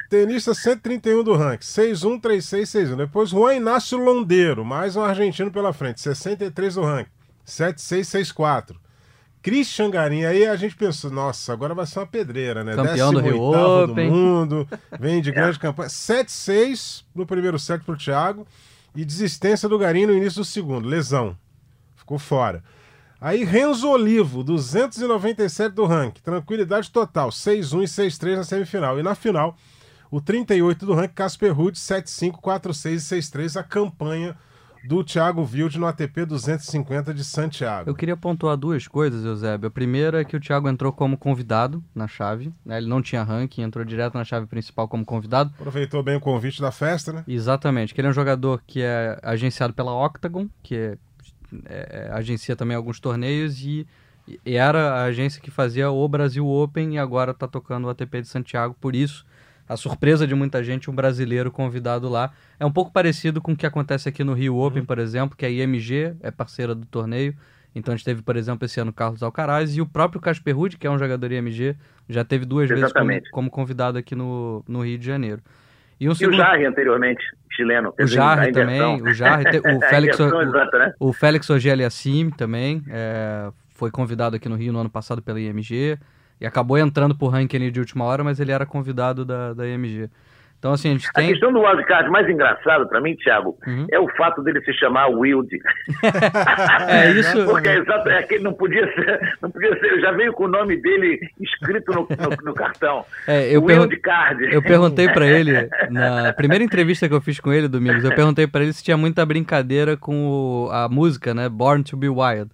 [0.10, 2.95] tenista 131 do ranking, 6-1, 3-6, 6-1.
[2.95, 7.12] Depois Juan Inácio Londeiro, mais um argentino pela frente, 63 do ranking,
[7.45, 8.85] 7-6, 6-4.
[9.45, 12.73] Christian Garim, aí a gente pensou, nossa, agora vai ser uma pedreira, né?
[12.73, 14.10] Campeão do Rio Open.
[14.10, 14.67] do mundo,
[14.99, 15.88] vem de grande campanha.
[15.88, 18.47] 7-6 no primeiro set pro Thiago
[18.95, 21.38] e desistência do Garim no início do segundo, lesão.
[21.95, 22.63] Ficou fora.
[23.21, 28.99] Aí Renzo Olivo, 297 do ranking, tranquilidade total, 6-1 e 6-3 na semifinal.
[28.99, 29.55] E na final,
[30.10, 34.36] o 38 do ranking, Casper Ruud, 7-5, 4-6 e 6-3, a campanha
[34.88, 37.89] do Thiago Wilde no ATP 250 de Santiago.
[37.89, 39.67] Eu queria pontuar duas coisas, Eusébio.
[39.67, 42.78] A primeira é que o Thiago entrou como convidado na chave, né?
[42.78, 45.52] ele não tinha ranking, entrou direto na chave principal como convidado.
[45.56, 47.24] Aproveitou bem o convite da festa, né?
[47.28, 50.98] Exatamente, que ele é um jogador que é agenciado pela Octagon, que é,
[51.65, 53.88] é, é agencia também alguns torneios e,
[54.45, 58.21] e era a agência que fazia o Brasil Open e agora está tocando o ATP
[58.21, 59.26] de Santiago, por isso
[59.67, 62.32] a surpresa de muita gente, um brasileiro convidado lá.
[62.60, 64.86] É um pouco parecido com o que acontece aqui no Rio Open, uhum.
[64.86, 67.36] por exemplo, que a IMG é parceira do torneio.
[67.73, 70.78] Então a gente teve, por exemplo, esse ano Carlos Alcaraz e o próprio Casper Ruud,
[70.78, 71.75] que é um jogador IMG,
[72.08, 73.15] já teve duas Exatamente.
[73.15, 75.41] vezes como, como, convidado aqui no, no Rio de Janeiro.
[75.99, 76.36] E, um segundo...
[76.36, 77.93] e o Jarre anteriormente, chileno.
[77.99, 80.93] O Jarre também, o Jarre, o Félix, o, né?
[80.99, 85.97] o Félix Ogeliassim também, é, foi convidado aqui no Rio no ano passado pela IMG
[86.45, 90.08] e acabou entrando por ranking de última hora, mas ele era convidado da, da IMG.
[90.60, 91.25] Então, assim, a gente tem.
[91.25, 93.88] A questão do wildcard mais engraçado para mim, Thiago, uhum.
[93.91, 95.47] é o fato dele se chamar Wild.
[96.88, 97.45] é isso.
[97.45, 100.47] Porque é exato, é que não podia ser, não podia ser, já veio com o
[100.47, 103.05] nome dele escrito no, no, no cartão.
[103.27, 104.53] É, eu Wild Card.
[104.53, 108.45] Eu perguntei para ele, na primeira entrevista que eu fiz com ele, Domingos, eu perguntei
[108.45, 111.49] para ele se tinha muita brincadeira com o, a música, né?
[111.49, 112.51] Born to be Wild.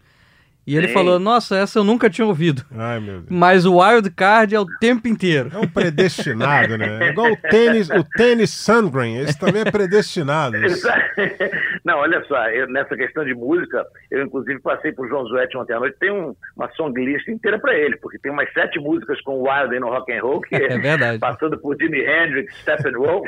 [0.65, 0.93] E ele Sim.
[0.93, 2.63] falou: Nossa, essa eu nunca tinha ouvido.
[2.71, 3.26] Ai, meu Deus.
[3.30, 5.50] Mas o wild card é o tempo inteiro.
[5.54, 7.08] É um predestinado, né?
[7.08, 10.56] É igual o tênis, o tênis Sandgren, esse também é predestinado.
[11.84, 15.74] Não, olha só, eu, nessa questão de música, eu inclusive passei por João Zuetti ontem
[15.74, 19.19] à noite, tem um, uma song list inteira para ele, porque tem umas sete músicas
[19.21, 21.19] com o Wild aí no rock and roll, que é verdade.
[21.19, 23.28] passando por Jimi Hendrix, Steppenwolf.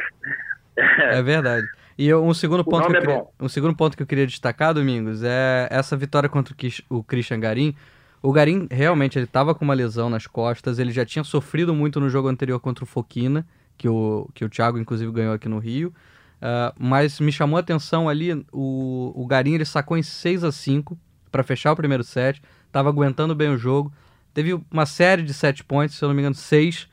[0.77, 1.65] É verdade.
[1.97, 4.73] E um segundo, ponto que eu é queria, um segundo ponto que eu queria destacar,
[4.73, 6.55] Domingos, é essa vitória contra
[6.89, 7.75] o Christian Garim.
[8.21, 11.99] O Garim realmente ele estava com uma lesão nas costas, ele já tinha sofrido muito
[11.99, 13.45] no jogo anterior contra o Foquina,
[13.77, 15.93] que o, que o Thiago inclusive ganhou aqui no Rio.
[16.37, 20.51] Uh, mas me chamou a atenção ali, o, o Garim ele sacou em 6 a
[20.51, 20.97] 5
[21.31, 23.93] para fechar o primeiro set, estava aguentando bem o jogo.
[24.33, 26.87] Teve uma série de set points, se eu não me engano, 6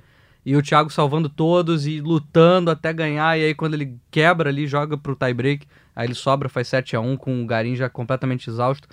[0.45, 3.39] e o Thiago salvando todos e lutando até ganhar.
[3.39, 7.01] E aí, quando ele quebra ali, joga pro tie-break, aí ele sobra, faz 7 a
[7.01, 8.89] 1 com o Garim já completamente exausto.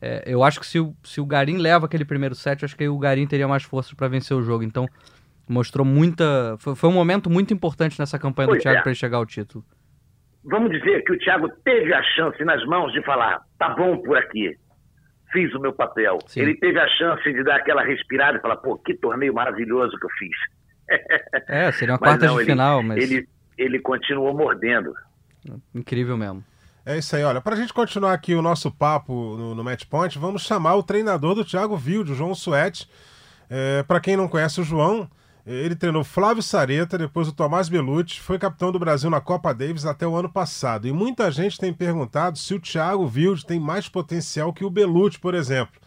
[0.00, 2.88] É, eu acho que se o, se o Garim leva aquele primeiro set, acho que
[2.88, 4.62] o Garim teria mais força para vencer o jogo.
[4.62, 4.86] Então,
[5.48, 6.56] mostrou muita.
[6.58, 8.82] Foi, foi, um momento muito importante nessa campanha pois do Thiago é.
[8.82, 9.64] para ele chegar ao título.
[10.44, 14.16] Vamos dizer que o Thiago teve a chance nas mãos de falar: tá bom por
[14.16, 14.56] aqui,
[15.32, 16.18] fiz o meu papel.
[16.26, 16.40] Sim.
[16.40, 20.06] Ele teve a chance de dar aquela respirada e falar: pô, que torneio maravilhoso que
[20.06, 20.59] eu fiz.
[21.46, 23.02] É, seria uma quarta de ele, final, mas.
[23.02, 24.94] Ele, ele continuou mordendo.
[25.74, 26.44] Incrível mesmo.
[26.84, 29.84] É isso aí, olha, para a gente continuar aqui o nosso papo no, no Match
[29.84, 32.88] Point, vamos chamar o treinador do Thiago Vilde, o João Suete.
[33.48, 35.08] É, para quem não conhece o João,
[35.46, 39.84] ele treinou Flávio Sareta, depois o Tomás Belucci, foi capitão do Brasil na Copa Davis
[39.84, 40.86] até o ano passado.
[40.86, 45.18] E muita gente tem perguntado se o Thiago Vilde tem mais potencial que o Belucci,
[45.18, 45.80] por exemplo.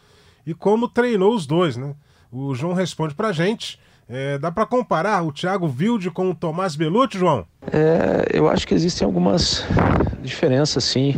[0.45, 1.95] E como treinou os dois, né?
[2.31, 6.75] O João responde pra gente é, dá para comparar o Thiago Wilde com o Tomás
[6.75, 7.45] Belucci, João?
[7.71, 9.65] É, eu acho que existem algumas
[10.21, 11.15] diferenças, sim.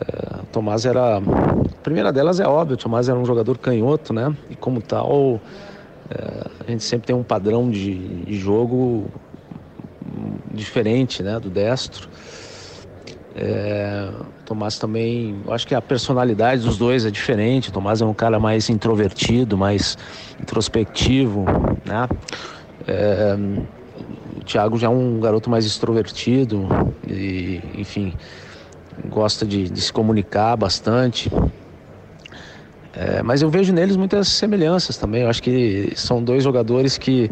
[0.00, 1.18] É, Tomás era.
[1.18, 4.34] A primeira delas é óbvio, o Tomás era um jogador canhoto, né?
[4.50, 5.40] E como tal,
[6.10, 9.06] é, a gente sempre tem um padrão de, de jogo
[10.52, 11.38] diferente, né?
[11.38, 12.08] Do destro.
[13.34, 17.68] É, o Tomás também, eu acho que a personalidade dos dois é diferente.
[17.68, 19.96] O Tomás é um cara mais introvertido, mais
[20.40, 21.44] introspectivo,
[21.84, 22.08] né?
[22.86, 23.36] É,
[24.36, 26.68] o Thiago já é um garoto mais extrovertido
[27.06, 28.14] e, enfim,
[29.08, 31.30] gosta de, de se comunicar bastante.
[32.92, 35.22] É, mas eu vejo neles muitas semelhanças também.
[35.22, 37.30] Eu acho que são dois jogadores que,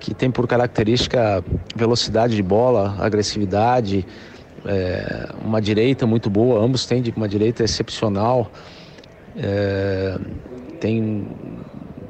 [0.00, 1.44] que têm por característica
[1.76, 4.06] velocidade de bola, agressividade,
[4.64, 8.50] é, uma direita muito boa, ambos têm uma direita excepcional,
[9.36, 10.18] é,
[10.80, 11.26] tem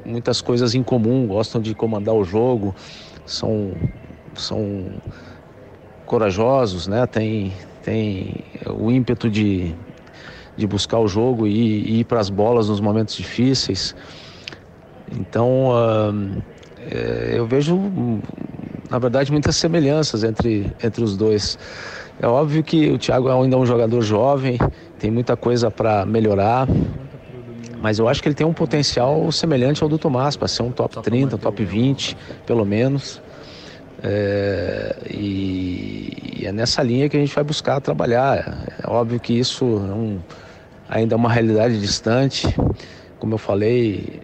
[0.05, 2.75] muitas coisas em comum, gostam de comandar o jogo,
[3.25, 3.73] são,
[4.35, 4.85] são
[6.05, 7.05] corajosos, né?
[7.05, 9.75] tem, tem o ímpeto de,
[10.57, 13.95] de buscar o jogo e, e ir para as bolas nos momentos difíceis.
[15.11, 16.43] Então, uh,
[17.31, 17.77] eu vejo,
[18.89, 21.57] na verdade, muitas semelhanças entre, entre os dois.
[22.21, 24.57] É óbvio que o Thiago ainda é um jogador jovem,
[24.99, 26.67] tem muita coisa para melhorar,
[27.81, 30.71] mas eu acho que ele tem um potencial semelhante ao do Tomás, para ser um
[30.71, 33.21] top 30, top 20, pelo menos.
[34.03, 38.65] É, e, e, é nessa linha que a gente vai buscar trabalhar.
[38.83, 40.19] É óbvio que isso é um,
[40.89, 42.53] ainda é uma realidade distante.
[43.17, 44.21] Como eu falei,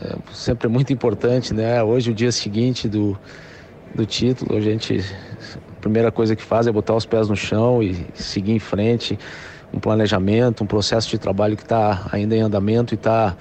[0.00, 1.82] é sempre é muito importante, né?
[1.82, 3.18] Hoje, o dia seguinte do,
[3.92, 5.04] do título, a gente
[5.78, 9.16] a primeira coisa que faz é botar os pés no chão e seguir em frente.
[9.72, 13.36] Um planejamento, um processo de trabalho que está ainda em andamento e está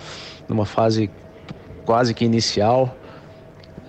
[0.47, 1.09] numa fase
[1.83, 2.95] quase que inicial.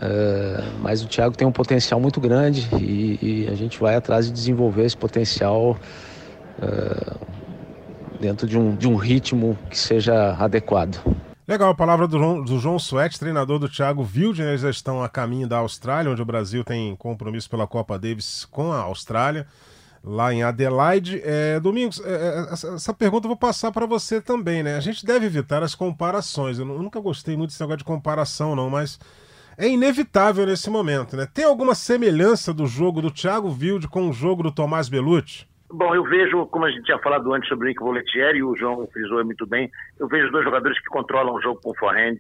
[0.01, 4.27] Uh, mas o Thiago tem um potencial muito grande e, e, a gente vai atrás
[4.27, 5.77] de desenvolver esse potencial
[6.63, 7.27] uh,
[8.19, 11.03] dentro de um, de um ritmo que seja adequado.
[11.49, 12.77] Legal, a palavra do João, do João
[13.19, 14.49] treinador do Thiago Wildner.
[14.49, 18.47] Eles já estão a caminho da Austrália, onde o Brasil tem compromisso pela Copa Davis
[18.51, 19.47] com a Austrália,
[20.05, 21.23] lá em Adelaide.
[21.25, 24.77] É, Domingos, é, é essa pergunta eu vou passar para você também, né?
[24.77, 26.59] A gente deve evitar as comparações.
[26.59, 29.01] Eu nunca gostei muito desse negócio de comparação, não, mas
[29.57, 31.27] é inevitável nesse momento, né?
[31.33, 35.48] Tem alguma semelhança do jogo do Thiago Wilde com o jogo do Tomás Belucci?
[35.71, 38.57] Bom, eu vejo, como a gente tinha falado antes sobre o Nick Voletieri, e o
[38.57, 42.17] João frisou muito bem, eu vejo dois jogadores que controlam o jogo com forehand.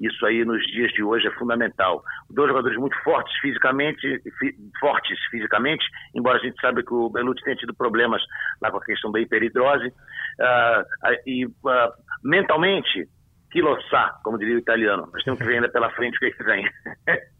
[0.00, 2.02] Isso aí nos dias de hoje é fundamental.
[2.30, 7.44] Dois jogadores muito fortes fisicamente, fi, fortes fisicamente, embora a gente saiba que o Belucci
[7.44, 8.20] tenha tido problemas
[8.60, 9.88] lá com a questão da hiperidrose.
[9.88, 11.92] Uh, e uh,
[12.24, 13.08] mentalmente,
[13.52, 15.08] quilossá, como diria o italiano.
[15.12, 16.68] Nós temos que ver ainda pela frente o que, é que vem.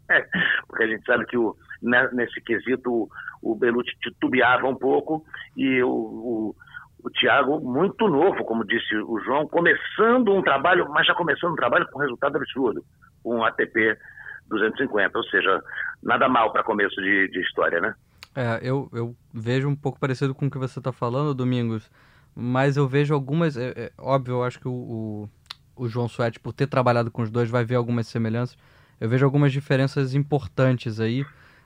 [0.67, 1.53] Porque a gente sabe que o,
[1.85, 3.09] né, nesse quesito
[3.41, 5.23] o, Belucci titubeava um pouco
[5.55, 6.55] e o, o,
[7.03, 11.55] o Thiago, muito novo, como disse o João, começando um trabalho, mas já começando um
[11.55, 12.83] trabalho com resultado absurdo,
[13.23, 13.97] um ATP
[14.47, 15.61] 250, ou seja,
[16.03, 17.95] nada mal para começo de, de, história, né?
[18.35, 21.89] É, eu, eu vejo um pouco parecido com o que você está falando, Domingos,
[22.35, 25.29] mas eu vejo algumas, é, é, óbvio, eu acho que o, o
[25.75, 28.57] o João Suete, por ter trabalhado com os dois, vai ver algumas semelhanças.
[28.99, 31.25] Eu vejo algumas diferenças importantes aí.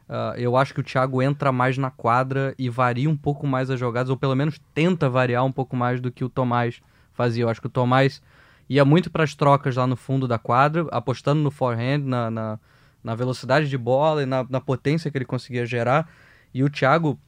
[0.10, 3.69] Uh, eu acho que o Thiago entra mais na quadra e varia um pouco mais
[3.69, 6.82] as jogadas, ou pelo menos tenta variar um pouco mais do que o Tomás
[7.13, 7.43] fazia.
[7.43, 8.19] Eu acho que o Tomás
[8.67, 12.60] ia muito para as trocas lá no fundo da quadra, apostando no forehand, na, na,
[13.04, 16.10] na velocidade de bola e na, na, potência que ele conseguia gerar.
[16.52, 17.19] E o Thiago,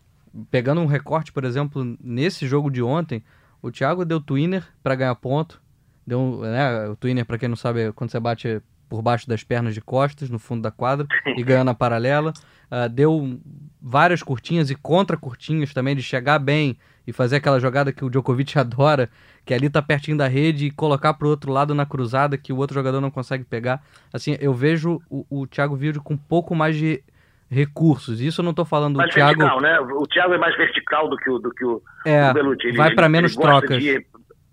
[0.50, 3.24] pegando um recorte, por exemplo, nesse jogo de ontem,
[3.62, 5.62] o Thiago deu twinner para ganhar ponto,
[6.06, 9.74] Deu, né, o twinner, para quem não sabe, quando você bate por baixo das pernas
[9.74, 12.34] de costas, no fundo da quadra, e ganha na paralela.
[12.70, 13.40] Uh, deu
[13.82, 16.78] várias curtinhas e contra-curtinhas também, de chegar bem
[17.08, 19.10] e fazer aquela jogada que o Djokovic adora,
[19.46, 22.58] que ali tá pertinho da rede e colocar pro outro lado na cruzada que o
[22.58, 23.82] outro jogador não consegue pegar.
[24.12, 27.02] Assim, eu vejo o, o Thiago Vídeo com um pouco mais de
[27.50, 28.20] recursos.
[28.20, 29.40] Isso eu não tô falando mais do Thiago...
[29.40, 29.80] vertical, né?
[29.80, 32.68] O Thiago é mais vertical do que o, do que o, é, o Belucci.
[32.68, 33.82] Ele, vai para menos trocas.
[33.82, 34.06] De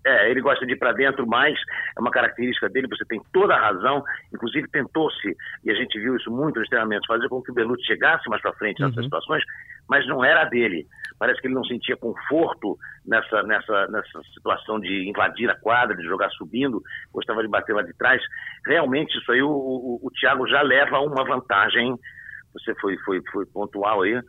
[0.09, 1.57] é, ele gosta de ir para dentro mais,
[1.97, 4.03] é uma característica dele, você tem toda a razão.
[4.33, 7.85] Inclusive, tentou-se, e a gente viu isso muito nos treinamentos, fazer com que o Belucci
[7.85, 9.03] chegasse mais para frente nessas uhum.
[9.03, 9.43] situações,
[9.87, 10.87] mas não era dele.
[11.17, 16.03] Parece que ele não sentia conforto nessa, nessa, nessa situação de invadir a quadra, de
[16.03, 16.81] jogar subindo,
[17.13, 18.21] gostava de bater lá de trás.
[18.65, 21.95] Realmente, isso aí o, o, o Thiago já leva uma vantagem,
[22.53, 24.19] você foi, foi, foi pontual aí,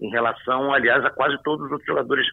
[0.00, 2.26] em relação, aliás, a quase todos os outros jogadores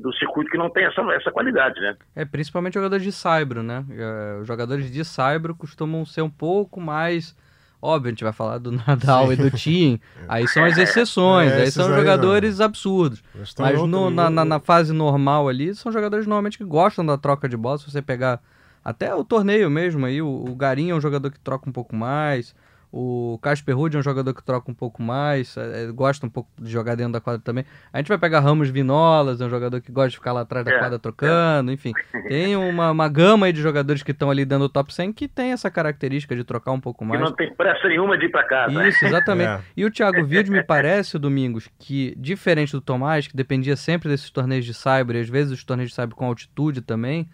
[0.00, 1.96] do circuito que não tem essa, essa qualidade, né?
[2.14, 3.84] É, principalmente jogadores de saibro, né?
[3.90, 7.36] É, os jogadores de saibro costumam ser um pouco mais...
[7.82, 9.32] Óbvio, a gente vai falar do Nadal Sim.
[9.32, 12.66] e do Tim, aí são as exceções, é, aí são jogadores não.
[12.66, 13.22] absurdos.
[13.58, 17.48] Mas no, na, na, na, fase normal ali, são jogadores normalmente que gostam da troca
[17.48, 17.78] de bola.
[17.78, 18.38] Se você pegar
[18.84, 21.96] até o torneio mesmo aí, o, o Garim é um jogador que troca um pouco
[21.96, 22.54] mais,
[22.92, 26.30] o Casper Ruud é um jogador que troca um pouco mais, é, é, gosta um
[26.30, 27.64] pouco de jogar dentro da quadra também.
[27.92, 30.64] A gente vai pegar Ramos Vinolas, é um jogador que gosta de ficar lá atrás
[30.64, 31.74] da é, quadra trocando, é.
[31.74, 31.92] enfim.
[32.26, 35.28] Tem uma, uma gama aí de jogadores que estão ali dentro do top 100 que
[35.28, 37.20] tem essa característica de trocar um pouco mais.
[37.20, 38.88] Que não tem pressa nenhuma de ir para casa.
[38.88, 39.50] Isso, exatamente.
[39.50, 39.60] É.
[39.76, 44.08] E o Thiago Wilde me parece, o Domingos, que diferente do Tomás, que dependia sempre
[44.08, 47.28] desses torneios de cyber, e às vezes os torneios de cyber com altitude também,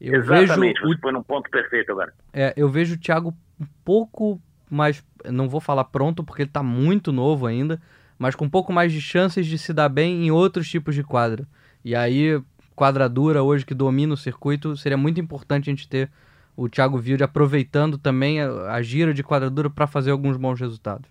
[0.00, 2.12] eu Exatamente, vejo você foi num ponto perfeito agora.
[2.32, 5.04] É, eu vejo o Thiago um pouco mais.
[5.24, 7.80] Não vou falar pronto porque ele está muito novo ainda,
[8.18, 11.02] mas com um pouco mais de chances de se dar bem em outros tipos de
[11.02, 11.46] quadra.
[11.84, 12.40] E aí,
[12.74, 16.10] quadradura hoje que domina o circuito, seria muito importante a gente ter
[16.56, 21.08] o Thiago Wilde aproveitando também a, a gira de quadradura para fazer alguns bons resultados.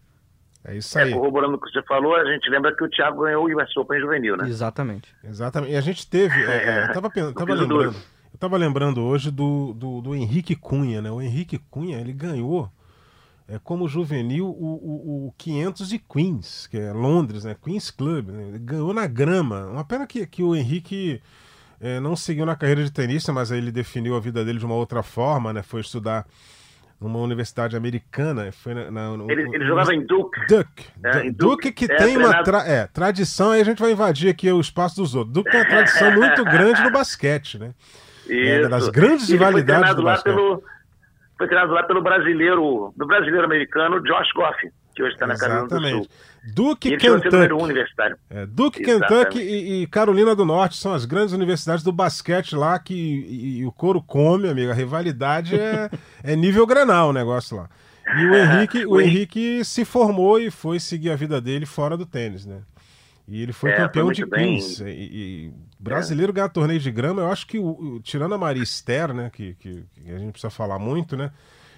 [0.65, 1.11] É isso aí.
[1.11, 3.77] É, corroborando o que você falou, a gente lembra que o Thiago ganhou o US
[3.77, 4.49] Open juvenil, né?
[4.49, 5.15] Exatamente.
[5.23, 5.71] Exatamente.
[5.71, 6.35] E a gente teve.
[6.43, 7.95] É, é, eu tava, tava lembrando.
[8.33, 11.09] Eu tava lembrando hoje do, do, do Henrique Cunha, né?
[11.09, 12.69] O Henrique Cunha, ele ganhou
[13.47, 17.55] é, como juvenil o, o, o 500 de Queens, que é Londres, né?
[17.63, 18.29] Queens Club.
[18.29, 18.43] Né?
[18.49, 19.65] Ele ganhou na grama.
[19.67, 21.21] Uma pena que, que o Henrique
[21.79, 24.65] é, não seguiu na carreira de tenista, mas aí ele definiu a vida dele de
[24.65, 25.63] uma outra forma, né?
[25.63, 26.25] Foi estudar
[26.99, 28.51] numa universidade americana.
[28.51, 30.39] Foi na, na no, ele, ele jogava em Duke.
[30.49, 30.85] Duke.
[31.01, 34.29] É, Duke, Duke, que é, tem uma tra é, tradição, aí a gente vai invadir
[34.29, 35.33] aqui o espaço dos outros.
[35.33, 37.73] Duke tem uma tradição muito grande no basquete, né?
[38.29, 38.65] É, Isso.
[38.65, 40.35] É, das grandes rivalidades do basquete.
[40.35, 40.61] Pelo
[41.37, 45.67] foi treinado lá pelo brasileiro, do brasileiro americano Josh Goff, que hoje está na Carolina
[45.67, 46.07] do Sul.
[46.53, 47.53] Duke, e Kentucky.
[47.53, 48.17] universitário.
[48.29, 49.07] É, Duke, Exatamente.
[49.07, 53.59] Kentucky e, e, Carolina do Norte são as grandes universidades do basquete lá que e,
[53.59, 54.71] e o couro come, amigo.
[54.71, 55.89] A rivalidade é,
[56.23, 57.69] é nível granal o negócio lá.
[58.17, 62.05] E o Henrique, o Henrique se formou e foi seguir a vida dele fora do
[62.05, 62.61] tênis, né?
[63.27, 64.79] E ele foi é, campeão foi de Queens.
[64.79, 66.35] E, e, brasileiro é.
[66.35, 69.83] ganhar torneio de grama, eu acho que, o, tirando a Maria Esther, né, que, que,
[69.93, 71.31] que, a gente precisa falar muito, né?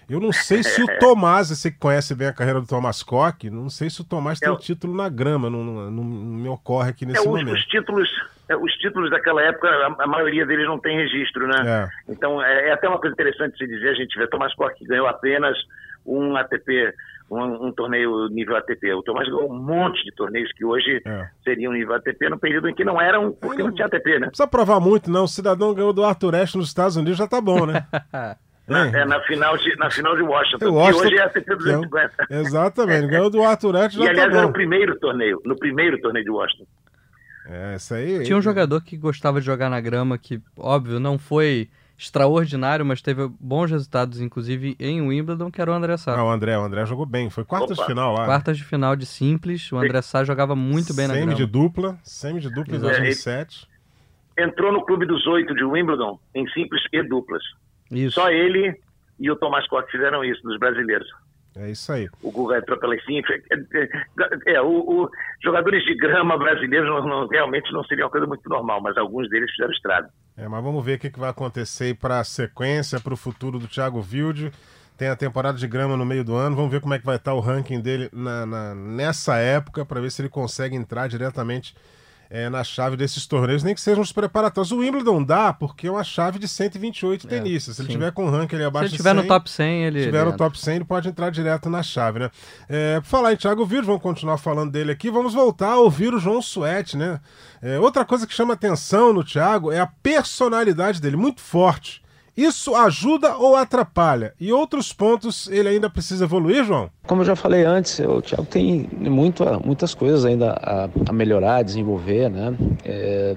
[0.10, 3.50] Eu não sei se o Tomás, você que conhece bem a carreira do Tomás Koch,
[3.50, 6.90] não sei se o Tomás tem é, título na grama, não, não, não, me ocorre
[6.90, 7.54] aqui nesse é, momento.
[7.54, 8.10] Os títulos,
[8.50, 11.62] é, os títulos daquela época, a, a, maioria deles não tem registro, né?
[11.64, 12.12] É.
[12.12, 15.06] Então é, é, até uma coisa interessante se dizer, a gente vê Tomás Koch ganhou
[15.06, 15.56] apenas
[16.04, 16.92] um ATP,
[17.30, 18.94] um, um, torneio nível ATP.
[18.94, 21.28] O Tomás ganhou um monte de torneios que hoje é.
[21.44, 24.20] seriam nível ATP no período em que não eram, porque não, não, tinha ATP, né?
[24.20, 25.24] Não precisa provar muito, não.
[25.24, 27.86] O cidadão ganhou do Arthur Ashe nos Estados Unidos, já tá bom, né?
[28.70, 29.02] Na, é.
[29.02, 32.28] é, na, final de, na final de Washington, Washington hoje é a CP 250.
[32.30, 35.56] É, exatamente, ganhou do Arthur Ashe já E aliás, tá era o primeiro torneio, no
[35.58, 36.68] primeiro torneio de Washington.
[37.48, 38.24] É, isso aí.
[38.24, 41.68] Tinha um jogador que gostava de jogar na grama, que, óbvio, não foi
[42.00, 46.18] extraordinário, mas teve bons resultados, inclusive em Wimbledon, que era o André Sá.
[46.18, 47.82] Ah, o André, o André jogou bem, foi quartas Opa.
[47.82, 48.26] de final lá.
[48.26, 51.32] Quartas de final de simples, o André Sá jogava muito bem na grama.
[51.34, 53.68] Semi de dupla, semi de dupla em 2007.
[54.38, 57.44] Entrou no clube dos oito de Wimbledon em simples e duplas.
[57.92, 58.16] Isso.
[58.16, 58.80] Só ele
[59.20, 61.08] e o Tomás Koch fizeram isso, dos brasileiros.
[61.60, 62.08] É isso aí.
[62.24, 63.44] O Guga entrou pela simples.
[63.52, 65.10] É, é, o, o,
[65.44, 69.30] jogadores de grama brasileiros não, não, realmente não seria uma coisa muito normal, mas alguns
[69.30, 70.10] deles fizeram estrada.
[70.38, 73.60] É, mas vamos ver o que, que vai acontecer para a sequência, para o futuro
[73.60, 74.52] do Thiago Wilde.
[74.98, 76.56] Tem a temporada de grama no meio do ano.
[76.56, 80.00] Vamos ver como é que vai estar o ranking dele na, na nessa época, para
[80.00, 81.76] ver se ele consegue entrar diretamente
[82.30, 84.72] é, na chave desses torneios, nem que sejam os preparatórios.
[84.72, 87.76] O Wimbledon dá, porque é uma chave de 128 é, tenistas.
[87.76, 87.88] Se sim.
[87.88, 90.00] ele tiver com ranking ali abaixo Se ele tiver 100, no top 100, ele.
[90.00, 92.32] Se tiver no top 100, ele pode entrar direto na chave, né?
[92.68, 95.10] É, por falar em Thiago Viro, vamos continuar falando dele aqui.
[95.10, 97.20] Vamos voltar a ouvir o João Suete, né?
[97.62, 102.02] É, outra coisa que chama atenção no Thiago é a personalidade dele, muito forte.
[102.40, 104.34] Isso ajuda ou atrapalha?
[104.40, 106.90] E outros pontos ele ainda precisa evoluir, João?
[107.06, 111.58] Como eu já falei antes, o Thiago tem muito, muitas coisas ainda a, a melhorar,
[111.58, 112.56] a desenvolver, né?
[112.86, 113.36] É,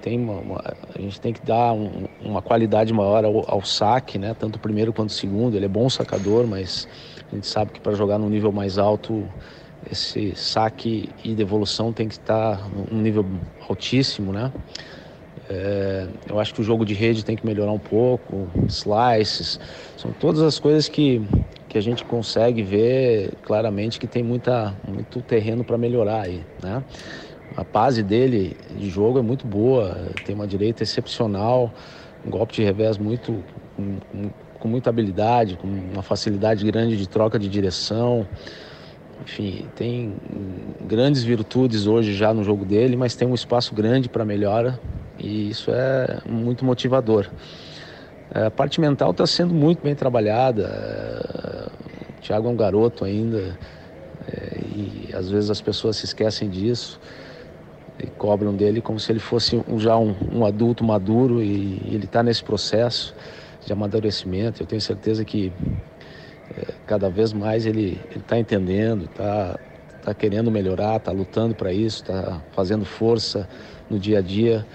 [0.00, 4.18] tem uma, uma, a gente tem que dar um, uma qualidade maior ao, ao, saque,
[4.18, 4.34] né?
[4.38, 5.54] Tanto o primeiro quanto o segundo.
[5.54, 6.88] Ele é bom sacador, mas
[7.30, 9.28] a gente sabe que para jogar num nível mais alto,
[9.92, 12.58] esse saque e devolução tem que estar
[12.90, 13.26] num nível
[13.68, 14.50] altíssimo, né?
[15.48, 19.60] É, eu acho que o jogo de rede tem que melhorar um pouco, slices,
[19.96, 21.22] são todas as coisas que,
[21.68, 26.82] que a gente consegue ver claramente que tem muita, muito terreno para melhorar aí, né?
[27.56, 31.72] A base dele de jogo é muito boa, tem uma direita excepcional,
[32.24, 33.44] um golpe de revés muito
[33.76, 33.98] com,
[34.58, 38.26] com muita habilidade, com uma facilidade grande de troca de direção.
[39.22, 40.14] Enfim, tem
[40.86, 44.78] grandes virtudes hoje já no jogo dele, mas tem um espaço grande para melhora
[45.18, 47.28] e isso é muito motivador.
[48.34, 50.64] É, a parte mental está sendo muito bem trabalhada.
[50.64, 53.58] É, o Thiago é um garoto ainda
[54.28, 57.00] é, e às vezes as pessoas se esquecem disso
[58.02, 62.04] e cobram dele como se ele fosse já um, um adulto maduro e, e ele
[62.04, 63.14] está nesse processo
[63.64, 64.62] de amadurecimento.
[64.62, 65.52] Eu tenho certeza que
[66.56, 69.58] é, cada vez mais ele está entendendo, está
[70.02, 73.48] tá querendo melhorar, está lutando para isso, está fazendo força
[73.88, 74.66] no dia a dia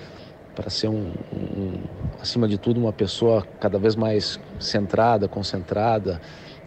[0.56, 1.74] para ser um, um,
[2.20, 6.22] acima de tudo, uma pessoa cada vez mais centrada, concentrada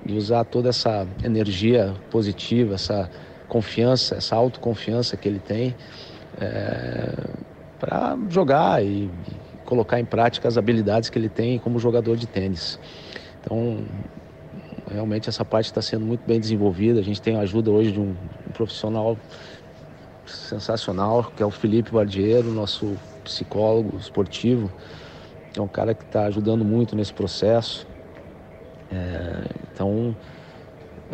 [0.07, 3.11] e usar toda essa energia positiva, essa
[3.49, 5.75] confiança, essa autoconfiança que ele tem
[6.41, 7.13] é,
[7.79, 9.11] para jogar e,
[9.65, 12.79] colocar em prática as habilidades que ele tem como jogador de tênis.
[13.41, 13.85] Então,
[14.91, 17.01] realmente essa parte está sendo muito bem desenvolvida.
[17.01, 18.15] A gente tem a ajuda hoje de um,
[18.47, 19.17] um profissional
[20.27, 24.71] sensacional, que é o Felipe Bardiero, nosso psicólogo esportivo,
[25.57, 27.87] é um cara que está ajudando muito nesse processo.
[28.91, 30.17] É, então,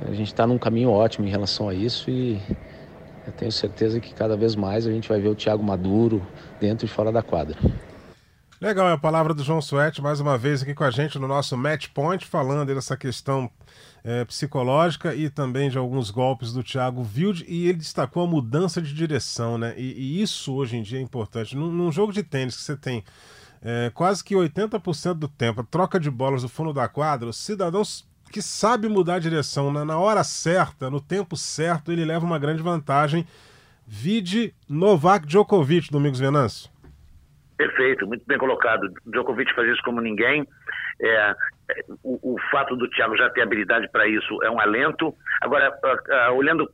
[0.07, 2.41] a gente está num caminho ótimo em relação a isso e
[3.27, 6.27] eu tenho certeza que cada vez mais a gente vai ver o Thiago Maduro
[6.59, 7.57] dentro e fora da quadra.
[8.61, 11.27] Legal, é a palavra do João Suete, mais uma vez aqui com a gente no
[11.27, 13.51] nosso Match Point, falando dessa questão
[14.05, 18.81] é, psicológica e também de alguns golpes do Thiago Wilde, e ele destacou a mudança
[18.81, 19.75] de direção, né?
[19.77, 21.57] E, e isso hoje em dia é importante.
[21.57, 23.05] Num, num jogo de tênis que você tem
[23.63, 27.83] é, quase que 80% do tempo, troca de bolas do fundo da quadra, o cidadão
[28.33, 32.39] que sabe mudar a direção na, na hora certa, no tempo certo, ele leva uma
[32.39, 33.27] grande vantagem.
[33.87, 36.71] Vide Novak Djokovic, Domingos Venâncio.
[37.57, 38.89] Perfeito, muito bem colocado.
[39.05, 40.47] Djokovic faz isso como ninguém.
[41.03, 41.35] É,
[42.03, 45.15] o, o, fato do Thiago já ter habilidade para isso é um alento.
[45.41, 45.73] Agora,
[46.35, 46.71] olhando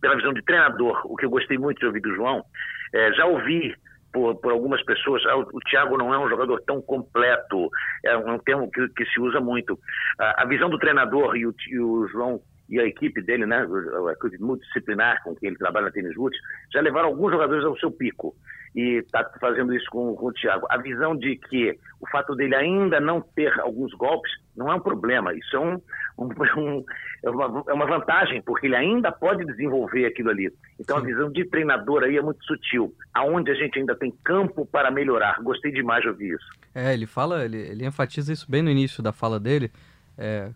[0.00, 2.44] pela visão de treinador, o que eu gostei muito de ouvir do João,
[2.92, 3.74] é, já ouvi
[4.12, 7.70] por, por, algumas pessoas, ah, o, Thiago não é um jogador tão completo,
[8.04, 9.78] é um, termo que, que se usa muito.
[10.18, 13.66] a visão do treinador e o, e o João e a equipe dele, né,
[14.08, 16.38] a equipe multidisciplinar com quem ele trabalha na Tênis Roots,
[16.72, 18.34] já levaram alguns jogadores ao seu pico
[18.74, 20.66] e está fazendo isso com, com o Thiago.
[20.70, 24.80] A visão de que o fato dele ainda não ter alguns golpes não é um
[24.80, 25.80] problema, isso é, um,
[26.18, 26.84] um, um,
[27.22, 30.50] é, uma, é uma vantagem, porque ele ainda pode desenvolver aquilo ali.
[30.78, 31.02] Então Sim.
[31.02, 34.90] a visão de treinador aí é muito sutil, aonde a gente ainda tem campo para
[34.90, 35.40] melhorar.
[35.42, 36.50] Gostei demais de ouvir isso.
[36.74, 39.70] É, ele fala, ele, ele enfatiza isso bem no início da fala dele.
[40.16, 40.50] É,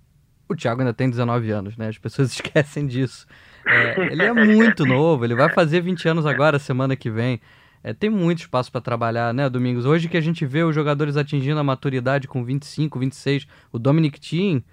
[0.48, 1.88] o Thiago ainda tem 19 anos, né?
[1.88, 3.26] As pessoas esquecem disso.
[3.66, 7.40] É, ele é muito novo, ele vai fazer 20 anos agora, semana que vem.
[7.86, 9.86] É, tem muito espaço para trabalhar, né, Domingos?
[9.86, 14.18] Hoje que a gente vê os jogadores atingindo a maturidade com 25, 26, o Dominic
[14.18, 14.64] Thiem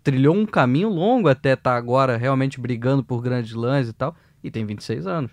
[0.00, 4.14] trilhou um caminho longo até estar tá agora realmente brigando por grandes lãs e tal,
[4.44, 5.32] e tem 26 anos.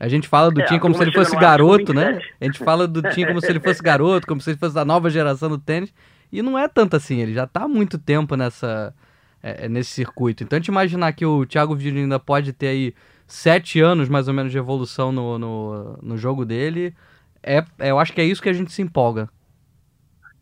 [0.00, 2.22] A gente fala do é, Tim como se ele fosse garoto, né?
[2.40, 4.84] A gente fala do Tim como se ele fosse garoto, como se ele fosse da
[4.84, 5.92] nova geração do tênis.
[6.32, 8.94] E não é tanto assim, ele já está há muito tempo nessa,
[9.42, 10.42] é, é, nesse circuito.
[10.42, 12.94] Então a gente imaginar que o Thiago Virgínia ainda pode ter aí
[13.26, 16.94] sete anos mais ou menos de evolução no, no, no jogo dele,
[17.42, 19.28] é, é, eu acho que é isso que a gente se empolga.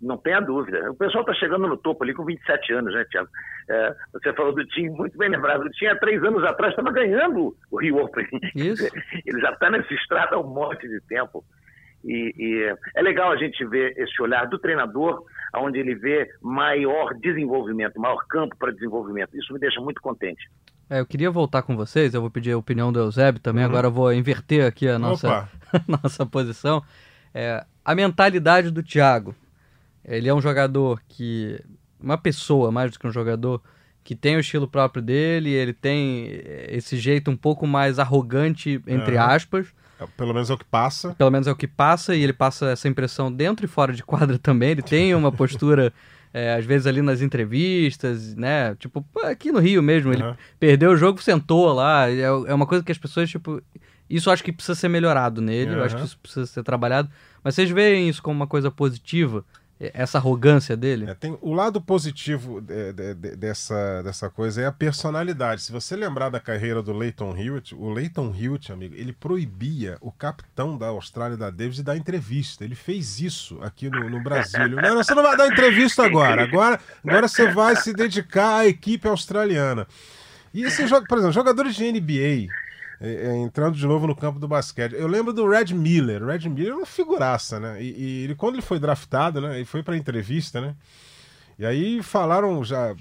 [0.00, 0.90] Não tenha dúvida.
[0.90, 3.28] O pessoal está chegando no topo ali com 27 anos, né, Thiago?
[3.70, 5.62] É, você falou do Tim, muito bem lembrado.
[5.62, 8.26] O Tim, há três anos atrás, estava ganhando o Rio Open.
[8.54, 8.86] Isso.
[9.24, 11.42] Ele já está nessa estrada há um monte de tempo.
[12.04, 15.24] E, e, é legal a gente ver esse olhar do treinador,
[15.56, 19.34] onde ele vê maior desenvolvimento, maior campo para desenvolvimento.
[19.34, 20.44] Isso me deixa muito contente.
[20.94, 23.70] É, eu queria voltar com vocês, eu vou pedir a opinião do Eusébio também, uhum.
[23.70, 25.48] agora eu vou inverter aqui a nossa,
[25.88, 26.84] nossa posição.
[27.34, 29.34] É, a mentalidade do Thiago.
[30.04, 31.60] Ele é um jogador que.
[31.98, 33.60] Uma pessoa, mais do que um jogador,
[34.04, 36.28] que tem o estilo próprio dele, ele tem
[36.68, 39.66] esse jeito um pouco mais arrogante, entre aspas.
[39.98, 41.12] É, pelo menos é o que passa.
[41.14, 44.04] Pelo menos é o que passa, e ele passa essa impressão dentro e fora de
[44.04, 44.70] quadra também.
[44.70, 45.92] Ele tem uma postura,
[46.34, 48.74] é, às vezes ali nas entrevistas, né?
[48.74, 50.34] Tipo, aqui no Rio mesmo, ele uhum.
[50.58, 52.10] perdeu o jogo, sentou lá.
[52.10, 53.62] É, é uma coisa que as pessoas, tipo.
[54.10, 55.78] Isso acho que precisa ser melhorado nele, uhum.
[55.78, 57.08] eu acho que isso precisa ser trabalhado.
[57.42, 59.44] Mas vocês veem isso como uma coisa positiva?
[59.80, 61.10] Essa arrogância dele?
[61.10, 65.62] É, tem o lado positivo de, de, de, dessa, dessa coisa é a personalidade.
[65.62, 70.12] Se você lembrar da carreira do Leighton Hewitt, o Leighton Hewitt, amigo, ele proibia o
[70.12, 72.64] capitão da Austrália da Davis de dar entrevista.
[72.64, 74.62] Ele fez isso aqui no, no Brasil.
[74.62, 76.42] Ele, não, você não vai dar entrevista agora.
[76.44, 79.86] Agora, agora você vai se dedicar à equipe australiana.
[80.54, 82.46] E esse jogo, por exemplo, jogadores de NBA é, é,
[83.00, 84.94] entrando de novo no campo do basquete.
[84.94, 86.22] Eu lembro do Red Miller.
[86.22, 87.82] O Red Miller é uma figuraça, né?
[87.82, 89.56] E, e ele, quando ele foi draftado, né?
[89.56, 90.74] Ele foi para entrevista, né?
[91.58, 92.94] E aí falaram já.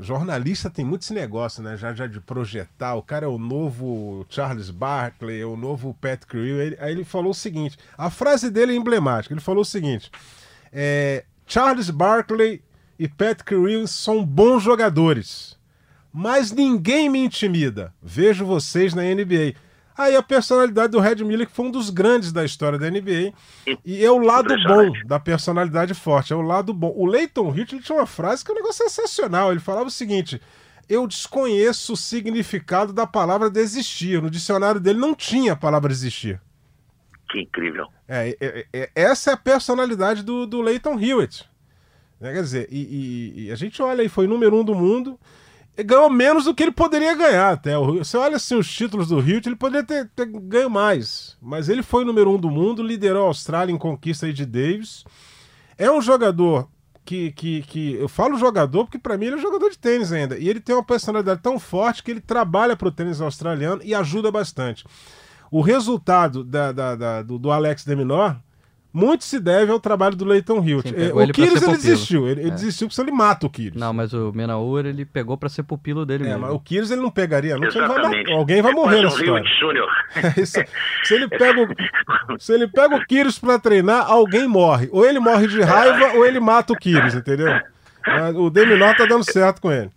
[0.00, 1.76] Jornalista tem muito esse negócio, né?
[1.76, 2.94] Já, já de projetar.
[2.94, 6.76] O cara é o novo Charles Barkley, é o novo Pat Creel.
[6.78, 9.32] Aí ele falou o seguinte: a frase dele é emblemática.
[9.32, 10.10] Ele falou o seguinte:
[10.72, 12.62] é, Charles Barkley
[12.98, 15.55] e Pat Creel são bons jogadores
[16.16, 17.92] mas ninguém me intimida.
[18.02, 19.52] Vejo vocês na NBA.
[19.94, 23.34] Aí a personalidade do Red Miller, que foi um dos grandes da história da NBA,
[23.84, 26.90] e é o lado bom da personalidade forte, é o lado bom.
[26.96, 29.50] O Leighton Hewitt tinha uma frase que é um negócio sensacional.
[29.50, 30.40] Ele falava o seguinte:
[30.88, 34.22] eu desconheço o significado da palavra desistir.
[34.22, 36.40] No dicionário dele não tinha a palavra desistir.
[37.28, 37.88] Que incrível.
[38.08, 41.46] É, é, é essa é a personalidade do, do Leighton Hewitt.
[42.22, 45.20] É, quer dizer, e, e, e, a gente olha aí, foi número um do mundo
[45.84, 47.76] ganhou menos do que ele poderia ganhar até.
[47.76, 51.36] Você olha assim os títulos do Rio, ele poderia ter, ter ganho mais.
[51.40, 55.04] Mas ele foi número um do mundo, liderou a Austrália em conquista de Davis.
[55.76, 56.68] É um jogador
[57.04, 60.38] que, que, que eu falo jogador porque para mim ele é jogador de tênis ainda.
[60.38, 63.94] E ele tem uma personalidade tão forte que ele trabalha para o tênis australiano e
[63.94, 64.84] ajuda bastante.
[65.50, 68.36] O resultado da, da, da do, do Alex de Menor
[68.96, 70.88] muito se deve ao trabalho do Leighton Hewitt.
[70.88, 72.44] Sim, o Kyrgios ele desistiu, ele, é.
[72.44, 73.78] ele desistiu porque ele mata o Kyrgios.
[73.78, 76.40] Não, mas o Menaur ele pegou para ser pupilo dele é, mesmo.
[76.46, 79.86] Mas o Kyrgios ele não pegaria, não, vai, alguém vai é morrer nessa história.
[80.16, 80.58] É isso,
[81.02, 84.88] se ele pega o, se ele pega o Kyrgios para treinar, alguém morre.
[84.90, 87.52] Ou ele morre de raiva ou ele mata o Kyrgios, entendeu?
[88.06, 89.90] Mas o Deminor tá dando certo com ele.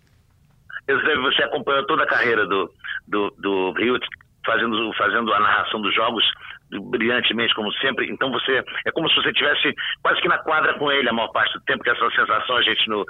[0.86, 2.70] Eu sei que você acompanhou toda a carreira do,
[3.08, 4.06] do, do Hewitt,
[4.44, 6.24] fazendo, fazendo a narração dos jogos
[6.70, 8.10] brilhantemente, como sempre.
[8.10, 11.28] Então você é como se você tivesse quase que na quadra com ele a maior
[11.28, 13.04] parte do tempo, que essa sensação a gente no,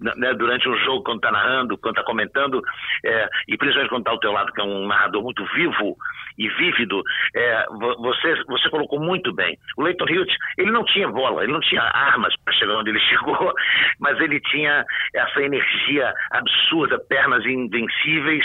[0.00, 2.62] né, durante um jogo, quando está narrando, quando está comentando,
[3.04, 5.96] é, e principalmente quando está ao teu lado, que é um narrador muito vivo
[6.36, 7.02] e vívido,
[7.34, 7.64] é,
[7.98, 9.56] você, você colocou muito bem.
[9.76, 13.00] O Leighton Hewitt, ele não tinha bola, ele não tinha armas para chegar onde ele
[13.08, 13.52] chegou,
[14.00, 14.84] mas ele tinha
[15.14, 18.44] essa energia absurda, pernas invencíveis,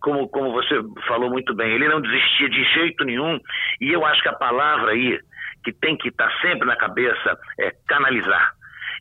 [0.00, 3.38] como, como você falou muito bem, ele não desistia de jeito nenhum,
[3.80, 5.18] e eu acho que a palavra aí,
[5.64, 8.53] que tem que estar tá sempre na cabeça, é canalizar.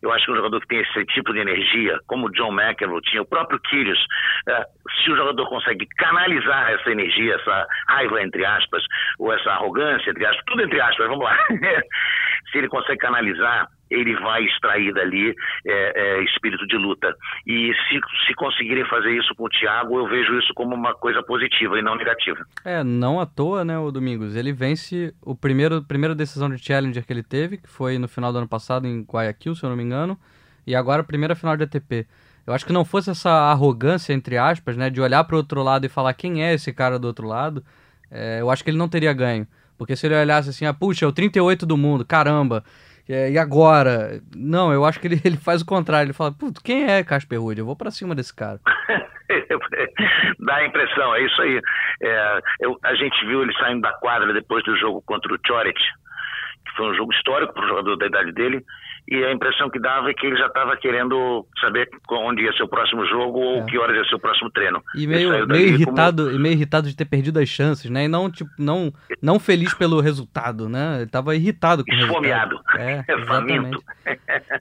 [0.04, 3.02] Eu acho que um jogador que tem esse tipo de energia, como o John McEnroe
[3.04, 4.06] tinha, o próprio Kyrgios,
[4.50, 4.66] é,
[5.02, 8.84] se o jogador consegue canalizar essa energia, essa raiva, entre aspas,
[9.18, 11.38] ou essa arrogância, entre aspas, tudo entre aspas, vamos lá.
[12.52, 15.36] se ele consegue canalizar, ele vai extrair dali
[15.66, 17.16] é, é, espírito de luta.
[17.46, 21.22] E se, se conseguirem fazer isso com o Thiago, eu vejo isso como uma coisa
[21.24, 22.46] positiva e não negativa.
[22.66, 24.36] É, não à toa, né, o Domingos?
[24.36, 28.32] Ele vence o primeiro primeira decisão de Challenger que ele teve, que foi no final
[28.32, 30.18] do ano passado em Guayaquil, se eu não me engano,
[30.66, 32.08] e agora a primeira final de ATP.
[32.46, 35.64] Eu acho que não fosse essa arrogância, entre aspas, né, de olhar para o outro
[35.64, 37.64] lado e falar quem é esse cara do outro lado,
[38.12, 39.48] é, eu acho que ele não teria ganho.
[39.78, 42.64] Porque se ele olhasse assim, ah, puxa, é o 38 do mundo, caramba,
[43.10, 44.22] é, e agora?
[44.36, 46.08] Não, eu acho que ele, ele faz o contrário.
[46.08, 47.60] Ele fala, putz, quem é Casper Ruud?
[47.60, 48.60] Eu vou para cima desse cara.
[50.40, 51.62] Dá a impressão, é isso aí.
[52.02, 55.74] É, eu, a gente viu ele saindo da quadra depois do jogo contra o Choret,
[55.74, 58.64] que foi um jogo histórico para o jogador da idade dele
[59.08, 62.64] e a impressão que dava é que ele já estava querendo saber onde ia ser
[62.64, 63.66] o próximo jogo ou é.
[63.66, 64.82] que horas ia ser o próximo treino.
[64.96, 66.40] E meio, meio irritado, como...
[66.40, 68.06] meio irritado de ter perdido as chances, né?
[68.06, 71.02] E não tipo não não feliz pelo resultado, né?
[71.02, 72.56] Ele tava irritado com Esfomeado.
[72.56, 72.82] o resultado.
[72.82, 73.78] É, exatamente.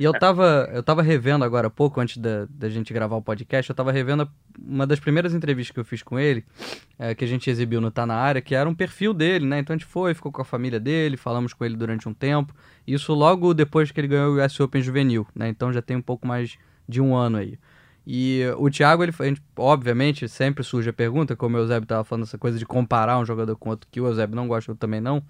[0.01, 3.23] e eu tava eu tava revendo agora há pouco antes da, da gente gravar o
[3.23, 4.29] podcast, eu tava revendo
[4.59, 6.45] uma das primeiras entrevistas que eu fiz com ele,
[6.99, 9.59] é, que a gente exibiu no Tá na área, que era um perfil dele, né?
[9.59, 12.55] Então a gente foi, ficou com a família dele, falamos com ele durante um tempo.
[12.87, 15.49] Isso logo depois que ele ganhou o US Open Juvenil, né?
[15.49, 16.59] Então já tem um pouco mais
[16.89, 17.59] de um ano aí.
[18.07, 22.25] E o Thiago, ele, gente, obviamente, sempre surge a pergunta, como o Eusébio estava falando,
[22.25, 25.01] essa coisa de comparar um jogador com outro, que o Eusébio não gosta, eu também
[25.01, 25.23] não.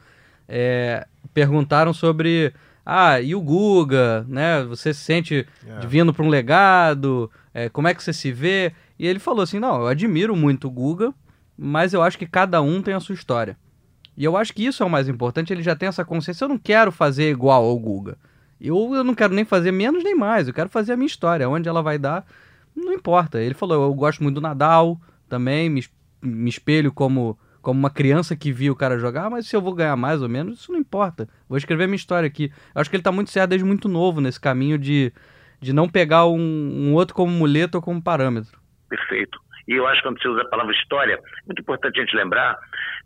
[0.48, 2.53] É, perguntaram sobre,
[2.84, 4.64] ah, e o Guga, né?
[4.64, 5.84] Você se sente yeah.
[5.84, 5.86] É.
[5.86, 7.30] vindo para um legado?
[7.53, 8.72] É, como é que você se vê?
[8.98, 11.12] E ele falou assim, não, eu admiro muito o Guga,
[11.57, 13.57] mas eu acho que cada um tem a sua história.
[14.16, 16.44] E eu acho que isso é o mais importante, ele já tem essa consciência.
[16.44, 18.16] Eu não quero fazer igual ao Guga.
[18.63, 21.49] Eu, eu não quero nem fazer menos nem mais, eu quero fazer a minha história.
[21.49, 22.25] Onde ela vai dar,
[22.77, 23.41] não importa.
[23.41, 25.83] Ele falou, eu gosto muito do Nadal também, me,
[26.23, 29.75] me espelho como, como uma criança que viu o cara jogar, mas se eu vou
[29.75, 31.29] ganhar mais ou menos, isso não importa.
[31.49, 32.53] Vou escrever a minha história aqui.
[32.75, 35.13] Eu acho que ele tá muito certo desde muito novo nesse caminho de,
[35.61, 38.57] de não pegar um, um outro como muleta ou como parâmetro.
[38.89, 39.41] Perfeito.
[39.67, 42.59] E eu acho que quando você usa a palavra história, muito importante a gente lembrar,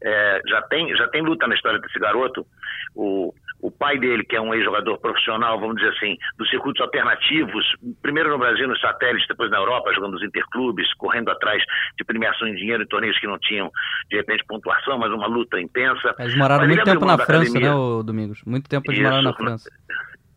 [0.03, 2.47] é, já, tem, já tem luta na história desse garoto.
[2.95, 7.65] O, o pai dele, que é um ex-jogador profissional, vamos dizer assim, dos circuitos alternativos,
[8.03, 11.63] primeiro no Brasil, nos satélites, depois na Europa, jogando nos interclubes, correndo atrás
[11.97, 13.71] de premiação em dinheiro em torneios que não tinham,
[14.11, 16.15] de repente, pontuação, mas uma luta intensa.
[16.19, 17.71] Eles moraram muito tempo na França, academia.
[17.71, 18.43] né, Domingos?
[18.45, 19.71] Muito tempo eles Isso, moraram na França.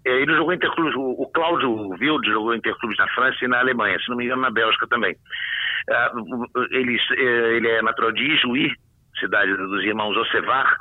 [0.05, 4.09] É, ele jogou interclubes, o Cláudio Wilde jogou interclubes na França e na Alemanha, se
[4.09, 5.15] não me engano na Bélgica também.
[5.91, 6.11] Ah,
[6.71, 8.71] ele, é, ele é natural de Ijuí,
[9.19, 10.77] cidade dos irmãos Ocevar,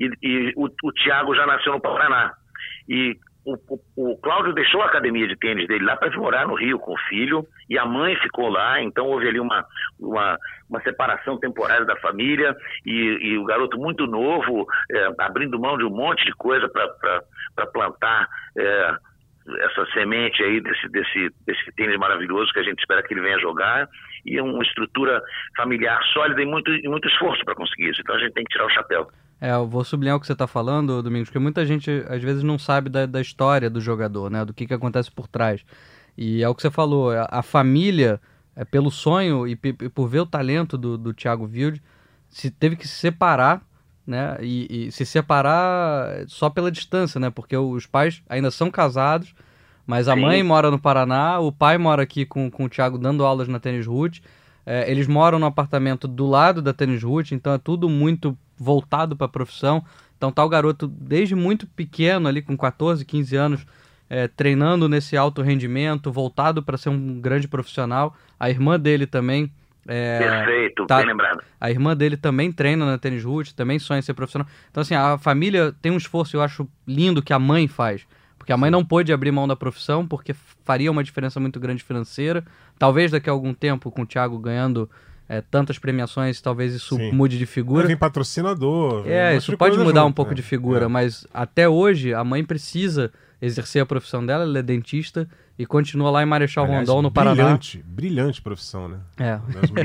[0.00, 2.32] e, e o, o Tiago já nasceu no Paraná.
[2.88, 3.54] E o,
[3.96, 6.92] o, o Cláudio deixou a academia de tênis dele lá para morar no Rio com
[6.92, 9.64] o filho, e a mãe ficou lá, então houve ali uma,
[9.98, 10.36] uma,
[10.68, 15.84] uma separação temporária da família, e, e o garoto muito novo, é, abrindo mão de
[15.84, 18.28] um monte de coisa para plantar.
[18.58, 18.96] É,
[19.62, 23.38] essa semente aí desse, desse, desse tênis maravilhoso que a gente espera que ele venha
[23.38, 23.88] jogar
[24.24, 25.20] e uma estrutura
[25.56, 28.00] familiar sólida e muito, e muito esforço para conseguir isso.
[28.00, 29.08] Então a gente tem que tirar o chapéu.
[29.40, 32.42] É, eu vou sublinhar o que você está falando, Domingos, porque muita gente às vezes
[32.42, 34.44] não sabe da, da história do jogador, né?
[34.44, 35.64] Do que, que acontece por trás.
[36.16, 38.20] E é o que você falou, a, a família,
[38.54, 41.82] é, pelo sonho e, e, por ver o talento do, do Thiago Wild,
[42.28, 43.62] se teve que se separar,
[44.06, 44.36] né?
[44.42, 47.30] E, e, se separar só pela distância, né?
[47.30, 49.34] Porque os pais ainda são casados,
[49.86, 50.20] mas a Sim.
[50.20, 53.58] mãe mora no Paraná, o pai mora aqui com, com o Thiago dando aulas na
[53.58, 54.22] Tênis Root.
[54.66, 59.16] É, eles moram no apartamento do lado da Tênis Root, então é tudo muito voltado
[59.16, 59.82] para a profissão.
[60.16, 63.66] Então tá o garoto desde muito pequeno, ali com 14, 15 anos,
[64.08, 68.14] é, treinando nesse alto rendimento, voltado para ser um grande profissional.
[68.38, 69.50] A irmã dele também.
[69.88, 71.42] É, Perfeito, tá, bem lembrado.
[71.58, 74.46] A irmã dele também treina na tênis root, também sonha em ser profissional.
[74.70, 78.06] Então, assim, a família tem um esforço, eu acho lindo, que a mãe faz.
[78.36, 80.34] Porque a mãe não pôde abrir mão da profissão, porque
[80.64, 82.44] faria uma diferença muito grande financeira.
[82.78, 84.88] Talvez daqui a algum tempo, com o Thiago ganhando
[85.30, 87.12] é, tantas premiações, talvez isso Sim.
[87.12, 87.86] mude de figura.
[87.86, 89.04] Vem patrocinador.
[89.06, 90.34] É, isso pode mudar junto, um pouco é.
[90.34, 90.88] de figura, é.
[90.88, 96.10] mas até hoje a mãe precisa exercer a profissão dela, ela é dentista e continua
[96.10, 97.44] lá em Marechal Aliás, Rondon, no Paraná.
[97.44, 98.98] Brilhante, brilhante profissão, né?
[99.18, 99.38] É.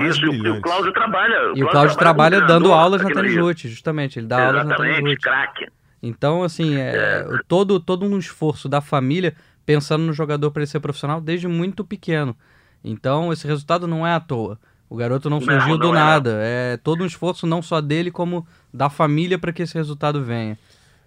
[0.07, 1.53] Isso, e o Cláudio trabalha.
[1.53, 4.75] O e o Cláudio trabalha, trabalha dando aulas na Tenisrute, justamente, ele dá aulas na
[4.75, 5.21] Tenisrute.
[5.21, 5.67] craque.
[6.01, 10.71] Então, assim, é, é, todo, todo um esforço da família pensando no jogador para ele
[10.71, 12.35] ser profissional desde muito pequeno.
[12.83, 14.59] Então, esse resultado não é à toa.
[14.89, 16.39] O garoto não surgiu não, do não é nada.
[16.41, 16.73] É.
[16.73, 20.57] é todo um esforço não só dele, como da família para que esse resultado venha.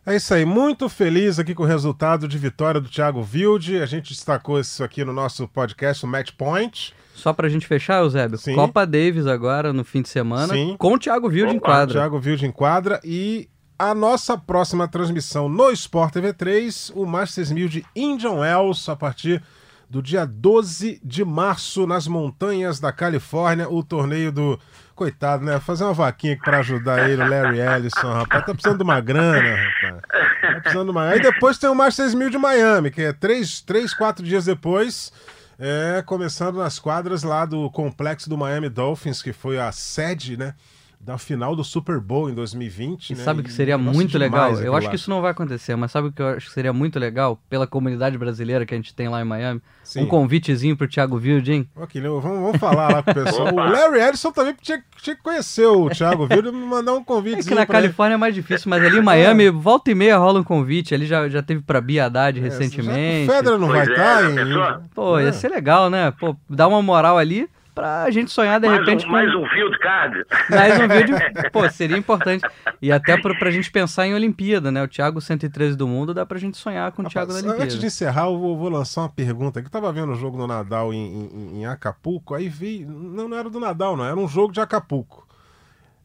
[0.04, 3.76] É isso aí, muito feliz aqui com o resultado de vitória do Thiago Wilde.
[3.76, 6.94] A gente destacou isso aqui no nosso podcast, o Match Point.
[7.14, 8.54] Só pra gente fechar, Eusébio, Sim.
[8.54, 10.76] Copa Davis agora no fim de semana, Sim.
[10.78, 11.94] com o Thiago Wilde em quadra.
[11.94, 17.52] Thiago Wilde em quadra e a nossa próxima transmissão no Sport TV 3, o Masters
[17.52, 19.42] 1000 de Indian Wells, a partir
[19.88, 24.58] do dia 12 de março, nas montanhas da Califórnia, o torneio do.
[24.94, 25.60] Coitado, né?
[25.60, 28.44] Fazer uma vaquinha para ajudar ele, o Larry Ellison, rapaz.
[28.44, 30.02] Tá precisando de uma grana, rapaz.
[30.40, 31.08] Tá precisando de uma.
[31.08, 35.12] Aí depois tem o Masters 1000 de Miami, que é três, três quatro dias depois.
[35.56, 40.54] É, começando nas quadras lá do complexo do Miami Dolphins, que foi a sede, né?
[41.00, 43.10] Da final do Super Bowl em 2020.
[43.10, 43.22] E né?
[43.22, 44.52] sabe o que E seria negócio muito legal?
[44.60, 44.90] Eu acho lá.
[44.90, 47.40] que isso não vai acontecer, mas sabe o que eu acho que seria muito legal
[47.48, 49.62] pela comunidade brasileira que a gente tem lá em Miami?
[49.84, 50.02] Sim.
[50.02, 51.66] Um convitezinho pro Thiago Wildin.
[51.76, 53.48] Ok, né, vamos, vamos falar lá com o pessoal.
[53.54, 53.56] o.
[53.56, 57.04] Larry Ellison também tinha, tinha que conhecer o Thiago Vildo e me mandar um É
[57.04, 57.46] convite.
[57.48, 60.44] que na Califórnia é mais difícil, mas ali em Miami, volta e meia rola um
[60.44, 60.94] convite.
[60.94, 63.30] Ali já, já teve pra Bia Haddad recentemente.
[63.30, 64.88] O Federer não Pois vai é, estar já em.
[64.94, 66.10] Pô, ia ser legal, né?
[66.10, 69.46] Pô, dar uma moral ali pra gente sonhar de mais, repente um, com mais um
[69.46, 70.24] field card.
[70.50, 71.16] mais um vídeo.
[71.52, 72.44] Pô, seria importante.
[72.82, 74.82] E até pra, pra gente pensar em Olimpíada, né?
[74.82, 77.64] O Thiago 113 do mundo, dá pra gente sonhar com o Thiago na Olimpíada.
[77.64, 79.58] Antes de encerrar, eu vou, vou lançar uma pergunta.
[79.60, 79.68] aqui.
[79.68, 82.84] Eu tava vendo o jogo do Nadal em, em- em Acapulco, aí vi.
[82.84, 85.26] Não, não era do Nadal, não, era um jogo de Acapulco.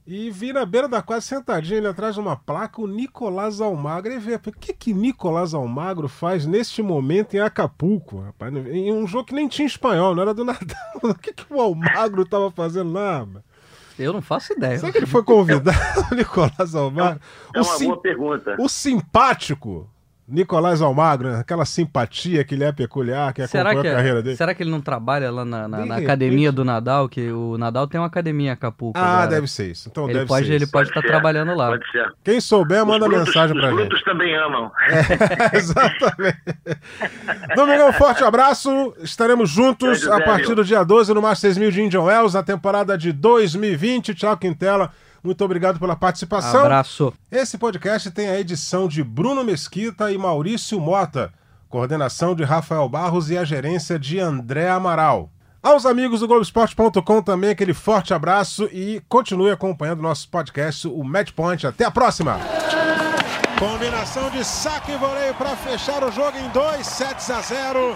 [0.06, 4.12] E vi na beira da quadra, sentadinho ali atrás de uma placa, o Nicolás Almagro.
[4.12, 8.54] E vi, o que que Nicolás Almagro faz neste momento em Acapulco, rapaz?
[8.54, 10.62] Em um jogo que nem tinha espanhol, não era do Nadal.
[11.04, 13.44] O que, que o Almagro tava fazendo lá, rapaz?
[14.00, 14.78] Eu não faço ideia.
[14.80, 15.78] Será que ele foi convidado,
[16.12, 17.22] o Nicolás Almagro?
[17.54, 18.56] É O uma sim- boa pergunta.
[18.60, 19.90] o simpático
[20.34, 21.40] Nicolás Almagro, né?
[21.40, 24.36] aquela simpatia que ele é peculiar, que Será acompanhou que, a carreira dele.
[24.36, 27.08] será que ele não trabalha lá na, na- na academia do Nadal?
[27.08, 28.98] Que o Nadal tem uma academia em Acapulco.
[29.00, 29.28] Ah, agora.
[29.28, 29.90] deve ser isso.
[29.92, 30.72] Então Ele deve pode, ser ele isso.
[30.74, 31.68] pode estar ser, trabalhando lá.
[31.70, 32.12] Pode ser.
[32.24, 33.88] Quem souber, manda os brutos, mensagem pra os gente.
[33.90, 34.72] brutos também amam.
[35.54, 36.38] Exatamente.
[37.56, 38.94] Domingão, forte abraço.
[39.02, 42.98] Estaremos juntos a partir do dia 12 no Masters 1000 de Indian Wells, na temporada
[42.98, 44.14] de 2020.
[44.16, 44.92] Tchau, Quintela.
[45.24, 46.62] Muito obrigado pela participação.
[46.62, 47.14] Abraço.
[47.32, 51.32] Esse podcast tem a edição de Bruno Mesquita e Maurício Mota,
[51.70, 55.30] coordenação de Rafael Barros e a gerência de André Amaral.
[55.64, 61.32] Aos amigos do Globoesporte.com também aquele forte abraço e continue acompanhando nosso podcast, o Match
[61.32, 61.66] Point.
[61.66, 62.38] Até a próxima!
[63.58, 67.96] Combinação de saque e voleio para fechar o jogo em 2 sets a 0.